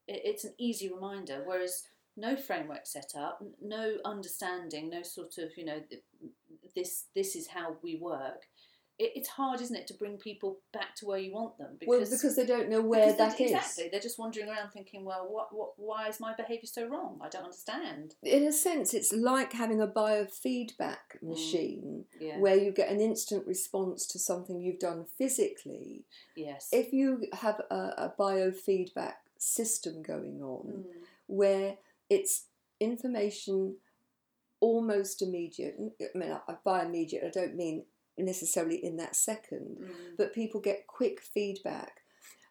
it's 0.06 0.44
an 0.44 0.54
easy 0.58 0.90
reminder. 0.92 1.42
Whereas 1.44 1.84
no 2.16 2.36
framework 2.36 2.86
set 2.86 3.12
up, 3.16 3.42
no 3.62 3.96
understanding, 4.04 4.90
no 4.90 5.02
sort 5.02 5.38
of 5.38 5.50
you 5.56 5.64
know 5.64 5.80
this 6.74 7.06
this 7.14 7.36
is 7.36 7.48
how 7.48 7.76
we 7.82 7.96
work. 7.96 8.46
It, 8.98 9.12
it's 9.14 9.28
hard, 9.28 9.60
isn't 9.60 9.76
it, 9.76 9.86
to 9.88 9.94
bring 9.94 10.16
people 10.16 10.58
back 10.72 10.94
to 10.96 11.06
where 11.06 11.18
you 11.18 11.32
want 11.32 11.56
them? 11.56 11.78
well, 11.86 12.00
because 12.00 12.34
they 12.34 12.44
don't 12.44 12.68
know 12.68 12.80
where 12.82 13.06
because 13.12 13.18
that 13.18 13.38
they- 13.38 13.44
is. 13.44 13.50
Exactly, 13.52 13.88
they're 13.90 14.00
just 14.00 14.18
wandering 14.18 14.48
around 14.48 14.70
thinking, 14.72 15.04
well, 15.04 15.26
what, 15.30 15.54
what, 15.54 15.70
why 15.76 16.08
is 16.08 16.18
my 16.18 16.34
behaviour 16.34 16.66
so 16.66 16.88
wrong? 16.88 17.18
I 17.22 17.28
don't 17.28 17.44
understand. 17.44 18.14
In 18.22 18.44
a 18.44 18.52
sense, 18.52 18.92
it's 18.94 19.12
like 19.12 19.52
having 19.52 19.80
a 19.80 19.86
biofeedback 19.86 21.20
Mm. 21.22 21.28
machine 21.28 22.04
Yeah. 22.20 22.38
where 22.38 22.56
you 22.56 22.72
get 22.72 22.90
an 22.90 23.00
instant 23.00 23.46
response 23.46 24.06
to 24.08 24.18
something 24.18 24.60
you've 24.60 24.78
done 24.80 25.04
physically. 25.16 26.04
yes. 26.36 26.68
If 26.72 26.92
you 26.92 27.26
have 27.34 27.60
a, 27.70 27.74
a 28.06 28.12
biofeedback 28.18 29.14
system 29.38 30.02
going 30.02 30.42
on 30.42 30.66
Mm, 30.66 30.84
where 31.28 31.76
it's 32.10 32.46
information 32.80 33.76
almost 34.60 35.22
immediate, 35.22 35.76
I 36.02 36.18
mean, 36.18 36.36
by 36.64 36.84
immediate, 36.84 37.22
I 37.24 37.30
don't 37.30 37.54
mean 37.54 37.84
necessarily 38.18 38.76
in 38.84 38.96
that 38.96 39.16
second, 39.16 39.78
mm, 39.80 39.90
but 40.16 40.34
people 40.34 40.60
get 40.60 40.86
quick 40.86 41.20
feedback. 41.20 42.02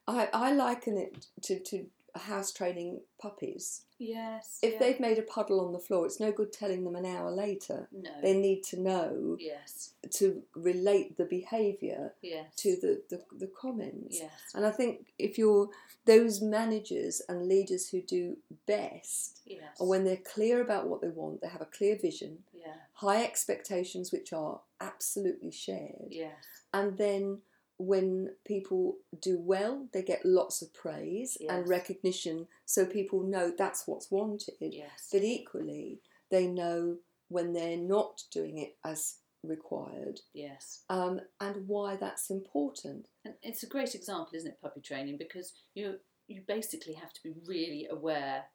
I, 0.07 0.29
I 0.33 0.51
liken 0.53 0.97
it 0.97 1.27
to, 1.43 1.59
to 1.59 1.85
house 2.15 2.51
training 2.51 3.01
puppies. 3.21 3.81
yes. 3.99 4.57
If 4.63 4.73
yeah. 4.73 4.79
they've 4.79 4.99
made 4.99 5.19
a 5.19 5.23
puddle 5.23 5.59
on 5.63 5.71
the 5.73 5.77
floor, 5.79 6.05
it's 6.05 6.19
no 6.19 6.31
good 6.31 6.51
telling 6.51 6.83
them 6.83 6.95
an 6.95 7.05
hour 7.05 7.29
later. 7.29 7.87
no. 7.91 8.09
They 8.23 8.33
need 8.35 8.63
to 8.65 8.79
know 8.81 9.37
yes. 9.39 9.91
to 10.13 10.41
relate 10.55 11.17
the 11.17 11.25
behaviour 11.25 12.13
Yes. 12.23 12.55
to 12.57 12.75
the, 12.81 13.01
the, 13.09 13.21
the 13.37 13.47
comments. 13.47 14.17
Yes. 14.19 14.31
And 14.55 14.65
I 14.65 14.71
think 14.71 15.07
if 15.19 15.37
you're 15.37 15.69
those 16.05 16.41
managers 16.41 17.21
and 17.29 17.47
leaders 17.47 17.89
who 17.89 18.01
do 18.01 18.37
best 18.65 19.41
Yes. 19.45 19.61
are 19.79 19.85
when 19.87 20.03
they're 20.03 20.17
clear 20.33 20.61
about 20.61 20.87
what 20.87 21.01
they 21.01 21.09
want, 21.09 21.41
they 21.41 21.49
have 21.49 21.61
a 21.61 21.65
clear 21.65 21.97
vision, 22.01 22.39
Yeah. 22.67 22.75
high 22.93 23.23
expectations 23.23 24.11
which 24.11 24.33
are 24.33 24.61
absolutely 24.79 25.51
shared, 25.51 26.09
Yes. 26.09 26.35
and 26.73 26.97
then 26.97 27.41
when 27.79 28.35
people 28.43 28.97
do 29.21 29.37
well, 29.39 29.87
they 29.93 30.01
get 30.01 30.25
lots 30.25 30.61
of 30.63 30.73
praise 30.73 31.37
and 31.47 31.67
recognition 31.69 32.47
so 32.65 32.85
people 32.85 33.21
know 33.21 33.51
that's 33.55 33.87
what's 33.87 34.09
wanted. 34.09 34.55
Yes. 34.59 35.09
But 35.11 35.23
equally, 35.23 36.01
they 36.31 36.47
know 36.47 36.97
when 37.29 37.53
they're 37.53 37.77
not 37.77 38.23
doing 38.31 38.57
it 38.57 38.77
as 38.83 39.17
required 39.43 40.19
yes. 40.33 40.83
um, 40.89 41.21
and 41.39 41.67
why 41.67 41.95
that's 41.95 42.29
important. 42.31 43.07
And 43.23 43.35
it's 43.43 43.63
a 43.63 43.67
great 43.67 43.93
example, 43.93 44.33
isn't 44.33 44.49
it, 44.49 44.61
puppy 44.61 44.81
training? 44.81 45.17
Because 45.17 45.53
you 45.75 45.99
you 46.27 46.41
basically 46.47 46.93
have 46.93 47.13
to 47.13 47.23
be 47.23 47.33
really 47.45 47.87
aware 47.89 48.45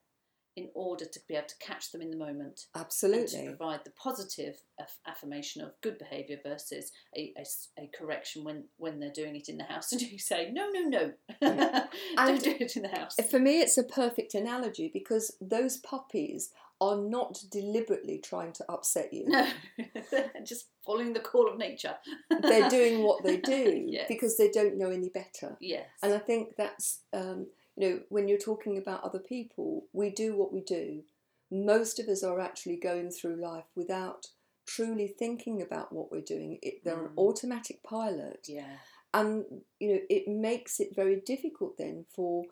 in 0.54 0.68
order 0.74 1.04
to 1.06 1.20
be 1.28 1.34
able 1.34 1.46
to 1.48 1.56
catch 1.58 1.92
them 1.92 2.02
in 2.02 2.10
the 2.10 2.16
moment 2.16 2.66
and 2.74 2.74
to 2.74 2.80
Absolutely. 2.80 3.46
provide 3.46 3.80
the 3.84 3.90
positive 3.92 4.56
aff- 4.78 4.98
affirmation 5.06 5.62
of 5.62 5.72
good 5.80 5.96
behaviour 5.98 6.36
versus 6.44 6.92
a 7.16 7.32
a 7.78 7.90
correction 7.98 8.44
when, 8.44 8.64
when 8.76 9.00
they're 9.00 9.10
doing 9.12 9.34
it 9.36 9.48
in 9.48 9.56
the 9.56 9.64
house 9.64 9.92
and 9.92 10.02
you 10.02 10.18
say 10.18 10.50
no 10.52 10.68
no 10.70 10.80
no 10.82 11.12
And- 11.40 11.88
don't 12.16 12.42
do 12.44 12.56
it 12.60 12.76
in 12.76 12.82
the 12.82 12.88
house 12.88 13.16
For 13.30 13.38
me, 13.38 13.60
it's 13.60 13.78
a 13.78 13.82
perfect 13.84 14.34
analogy 14.34 14.90
because 14.92 15.36
those 15.40 15.78
puppies 15.78 16.50
are 16.80 16.96
not 16.96 17.38
deliberately 17.50 18.18
trying 18.18 18.52
to 18.52 18.64
upset 18.70 19.12
you. 19.12 19.24
no 19.28 19.46
they're 20.10 20.30
just 20.44 20.66
following 20.84 21.12
the 21.12 21.20
call 21.20 21.48
of 21.48 21.56
nature 21.56 21.94
They're 22.42 22.68
doing 22.68 23.04
what 23.04 23.22
they 23.24 23.36
do 23.38 23.84
Yes. 23.86 24.06
because 24.08 24.36
they 24.36 24.50
don't 24.50 24.76
know 24.76 24.90
any 24.90 25.08
better. 25.08 25.56
yes 25.60 25.86
And 26.02 26.12
I 26.12 26.18
think 26.18 26.56
that's, 26.56 27.00
um, 27.12 27.46
you 27.76 27.88
know, 27.88 28.00
when 28.08 28.28
you're 28.28 28.38
talking 28.38 28.76
about 28.78 29.02
other 29.04 29.18
people, 29.18 29.86
we 29.92 30.10
do 30.10 30.36
what 30.36 30.52
we 30.52 30.60
do. 30.60 31.02
Most 31.50 31.98
of 31.98 32.08
us 32.08 32.22
are 32.22 32.40
actually 32.40 32.76
going 32.76 33.10
through 33.10 33.36
life 33.36 33.64
without 33.74 34.28
truly 34.66 35.08
thinking 35.08 35.60
about 35.62 35.92
what 35.92 36.10
we're 36.12 36.20
doing. 36.20 36.58
It, 36.62 36.84
they're 36.84 36.98
an 37.04 37.08
Mm. 37.10 37.18
automatic 37.18 37.82
pilot. 37.82 38.46
yeah 38.48 38.76
and 39.14 39.44
you 39.78 39.88
know 39.92 40.00
it 40.08 40.26
makes 40.26 40.80
it 40.80 40.96
very 40.96 41.20
difficult 41.20 41.76
then 41.76 42.06
for 42.14 42.44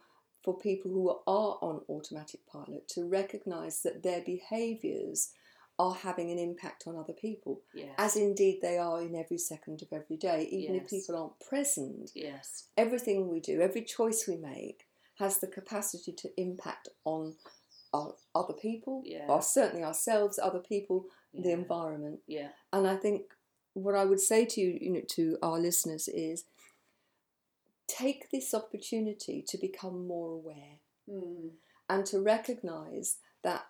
for 0.44 0.58
people 0.58 0.90
who 0.90 1.08
are 1.08 1.56
on 1.62 1.80
automatic 1.88 2.40
pilot 2.46 2.86
to 2.88 3.08
recognize 3.08 3.80
that 3.80 4.02
their 4.02 4.20
behaviors 4.20 5.32
are 5.78 5.94
having 5.94 6.30
an 6.30 6.38
impact 6.38 6.84
on 6.86 6.96
other 6.96 7.14
people 7.14 7.62
yes 7.72 7.94
as 7.96 8.14
indeed 8.16 8.58
they 8.60 8.76
are 8.76 9.00
in 9.00 9.14
every 9.16 9.38
second 9.38 9.80
of 9.80 9.88
every 9.90 10.18
day 10.18 10.46
even 10.50 10.74
if 10.76 10.86
people 10.90 11.16
aren't 11.16 11.40
present 11.40 12.10
yes 12.14 12.64
everything 12.76 13.28
we 13.30 13.40
do 13.40 13.62
every 13.62 13.82
choice 13.82 14.28
we 14.28 14.36
make 14.36 14.86
has 15.20 15.38
the 15.38 15.46
capacity 15.46 16.12
to 16.12 16.28
impact 16.36 16.88
on 17.04 17.34
our, 17.94 18.14
other 18.34 18.54
people 18.54 19.02
Yeah. 19.06 19.26
or 19.28 19.40
certainly 19.42 19.84
ourselves 19.84 20.38
other 20.38 20.58
people 20.60 21.06
the 21.32 21.52
environment 21.52 22.20
yeah 22.26 22.50
and 22.72 22.88
I 22.88 22.96
think 22.96 23.22
what 23.74 23.94
I 23.94 24.04
would 24.04 24.18
say 24.20 24.44
to 24.46 24.60
you, 24.60 24.78
you 24.80 24.90
know, 24.94 25.02
to 25.10 25.38
our 25.42 25.58
listeners 25.60 26.08
is 26.08 26.44
take 27.86 28.30
this 28.30 28.52
opportunity 28.54 29.42
to 29.46 29.58
become 29.58 30.06
more 30.06 30.30
aware 30.32 30.78
Mm. 31.08 31.50
and 31.88 32.06
to 32.06 32.20
recognise 32.20 33.18
that 33.42 33.66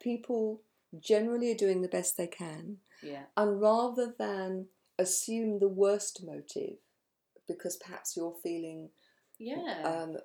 people 0.00 0.62
generally 0.98 1.50
are 1.52 1.56
doing 1.56 1.80
the 1.82 1.88
best 1.88 2.16
they 2.16 2.26
can, 2.26 2.80
Yeah. 3.02 3.26
and 3.36 3.60
rather 3.60 4.06
than 4.10 4.68
assume 4.98 5.58
the 5.58 5.68
worst 5.68 6.22
motive, 6.24 6.78
because 7.46 7.76
perhaps 7.76 8.16
you're 8.16 8.34
feeling 8.42 8.90
Yeah. 9.38 9.82
um, 9.84 10.16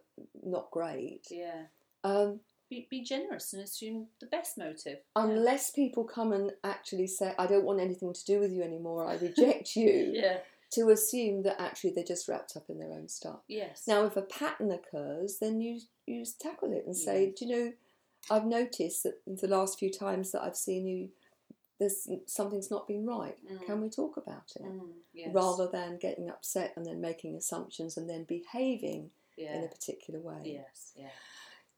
not 0.43 0.71
great, 0.71 1.27
yeah. 1.29 1.63
um, 2.03 2.39
Be, 2.69 2.87
be 2.89 3.03
generous 3.03 3.53
and 3.53 3.61
assume 3.61 4.07
the 4.19 4.27
best 4.27 4.57
motive. 4.57 4.99
unless 5.15 5.71
people 5.71 6.03
come 6.03 6.31
and 6.31 6.51
actually 6.63 7.07
say, 7.07 7.33
I 7.37 7.47
don't 7.47 7.65
want 7.65 7.79
anything 7.81 8.13
to 8.13 8.25
do 8.25 8.39
with 8.39 8.51
you 8.51 8.63
anymore, 8.63 9.05
I 9.05 9.15
reject 9.15 9.75
you, 9.75 10.11
Yeah. 10.15 10.37
to 10.71 10.89
assume 10.89 11.43
that 11.43 11.59
actually 11.61 11.91
they're 11.91 12.03
just 12.03 12.27
wrapped 12.29 12.55
up 12.55 12.69
in 12.69 12.79
their 12.79 12.91
own 12.93 13.09
stuff. 13.09 13.39
Yes. 13.47 13.83
Now, 13.87 14.05
if 14.05 14.15
a 14.15 14.21
pattern 14.21 14.71
occurs, 14.71 15.37
then 15.39 15.59
you 15.61 15.79
you 16.07 16.21
just 16.21 16.39
tackle 16.41 16.71
it 16.73 16.83
and 16.85 16.95
say, 16.95 17.25
Yeah. 17.25 17.31
do 17.37 17.45
you 17.45 17.51
know, 17.55 17.73
I've 18.29 18.45
noticed 18.45 19.03
that 19.03 19.19
the 19.25 19.47
last 19.47 19.77
few 19.79 19.91
times 19.91 20.31
that 20.31 20.41
I've 20.43 20.55
seen 20.55 20.85
you, 20.87 21.09
there's 21.81 22.07
something's 22.27 22.69
not 22.69 22.87
been 22.87 23.07
right. 23.07 23.35
Can 23.65 23.81
we 23.81 23.89
talk 23.89 24.15
about 24.15 24.51
it? 24.55 24.61
Mm, 24.61 24.91
yes. 25.15 25.33
Rather 25.33 25.67
than 25.67 25.97
getting 25.97 26.29
upset 26.29 26.73
and 26.75 26.85
then 26.85 27.01
making 27.01 27.35
assumptions 27.35 27.97
and 27.97 28.07
then 28.07 28.23
behaving 28.23 29.09
yeah. 29.35 29.57
in 29.57 29.63
a 29.63 29.67
particular 29.67 30.19
way. 30.19 30.43
Yes. 30.45 30.91
Yeah. 30.95 31.07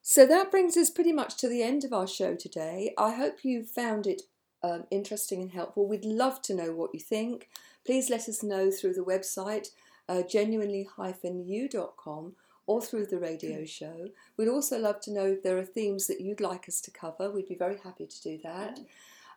So 0.02 0.26
that 0.26 0.50
brings 0.50 0.76
us 0.76 0.90
pretty 0.90 1.12
much 1.12 1.38
to 1.38 1.48
the 1.48 1.62
end 1.62 1.84
of 1.84 1.94
our 1.94 2.06
show 2.06 2.34
today. 2.34 2.92
I 2.98 3.14
hope 3.14 3.44
you 3.44 3.64
found 3.64 4.06
it 4.06 4.20
um, 4.62 4.84
interesting 4.90 5.40
and 5.40 5.52
helpful. 5.52 5.88
We'd 5.88 6.04
love 6.04 6.42
to 6.42 6.54
know 6.54 6.72
what 6.72 6.90
you 6.92 7.00
think. 7.00 7.48
Please 7.86 8.10
let 8.10 8.28
us 8.28 8.42
know 8.42 8.70
through 8.70 8.92
the 8.92 9.00
website 9.00 9.68
uh, 10.06 10.20
genuinely-u.com 10.20 12.34
or 12.66 12.82
through 12.82 13.06
the 13.06 13.18
radio 13.18 13.64
show. 13.64 14.08
We'd 14.36 14.48
also 14.48 14.78
love 14.78 15.00
to 15.00 15.10
know 15.10 15.28
if 15.28 15.42
there 15.42 15.56
are 15.56 15.64
themes 15.64 16.08
that 16.08 16.20
you'd 16.20 16.42
like 16.42 16.68
us 16.68 16.82
to 16.82 16.90
cover. 16.90 17.30
We'd 17.30 17.48
be 17.48 17.54
very 17.54 17.78
happy 17.82 18.06
to 18.06 18.22
do 18.22 18.38
that. 18.44 18.80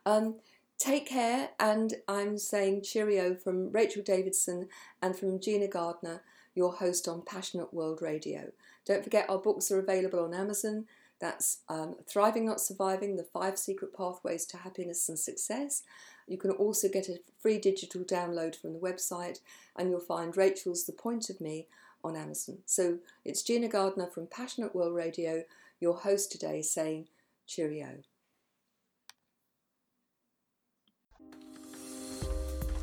Um, 0.05 0.35
take 0.77 1.07
care, 1.07 1.49
and 1.59 1.95
I'm 2.07 2.37
saying 2.37 2.83
cheerio 2.83 3.35
from 3.35 3.71
Rachel 3.71 4.03
Davidson 4.03 4.67
and 5.01 5.17
from 5.17 5.39
Gina 5.39 5.67
Gardner, 5.67 6.21
your 6.55 6.73
host 6.73 7.07
on 7.07 7.21
Passionate 7.21 7.73
World 7.73 8.01
Radio. 8.01 8.51
Don't 8.85 9.03
forget 9.03 9.29
our 9.29 9.39
books 9.39 9.71
are 9.71 9.79
available 9.79 10.23
on 10.23 10.33
Amazon. 10.33 10.85
That's 11.19 11.59
um, 11.67 11.95
Thriving 12.07 12.45
Not 12.45 12.61
Surviving 12.61 13.15
The 13.15 13.23
Five 13.23 13.57
Secret 13.57 13.95
Pathways 13.95 14.45
to 14.47 14.57
Happiness 14.57 15.09
and 15.09 15.17
Success. 15.17 15.83
You 16.27 16.37
can 16.37 16.51
also 16.51 16.89
get 16.89 17.09
a 17.09 17.19
free 17.39 17.57
digital 17.57 18.03
download 18.03 18.55
from 18.55 18.73
the 18.73 18.79
website, 18.79 19.39
and 19.75 19.89
you'll 19.89 19.99
find 19.99 20.35
Rachel's 20.35 20.85
The 20.85 20.93
Point 20.93 21.29
of 21.29 21.41
Me 21.41 21.67
on 22.03 22.15
Amazon. 22.15 22.59
So 22.65 22.99
it's 23.25 23.41
Gina 23.41 23.67
Gardner 23.67 24.07
from 24.07 24.27
Passionate 24.27 24.75
World 24.75 24.93
Radio, 24.93 25.43
your 25.79 25.95
host 25.95 26.31
today, 26.31 26.61
saying 26.61 27.07
cheerio. 27.47 27.99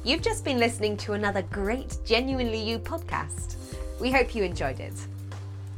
You've 0.07 0.21
just 0.21 0.45
been 0.45 0.59
listening 0.59 0.99
to 0.99 1.14
another 1.14 1.40
great 1.40 1.97
Genuinely 2.05 2.59
You 2.59 2.79
podcast. 2.79 3.57
We 3.99 4.12
hope 4.12 4.35
you 4.35 4.45
enjoyed 4.45 4.79
it. 4.79 4.93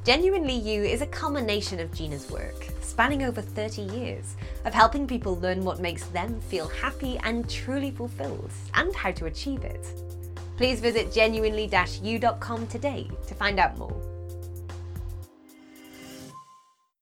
Genuinely 0.05 0.57
You 0.57 0.83
is 0.83 1.01
a 1.01 1.07
culmination 1.07 1.79
of 1.79 1.95
Gina's 1.95 2.29
work, 2.29 2.67
spanning 2.81 3.23
over 3.23 3.41
30 3.41 3.83
years, 3.83 4.35
of 4.65 4.75
helping 4.75 5.07
people 5.07 5.39
learn 5.39 5.65
what 5.65 5.79
makes 5.79 6.07
them 6.07 6.41
feel 6.41 6.67
happy 6.67 7.21
and 7.23 7.49
truly 7.49 7.93
fulfilled, 7.93 8.51
and 8.75 8.93
how 8.97 9.13
to 9.13 9.27
achieve 9.27 9.63
it. 9.63 9.87
Please 10.57 10.81
visit 10.81 11.13
genuinely-u.com 11.13 12.67
today 12.67 13.09
to 13.29 13.35
find 13.35 13.61
out 13.61 13.79
more. 13.79 14.16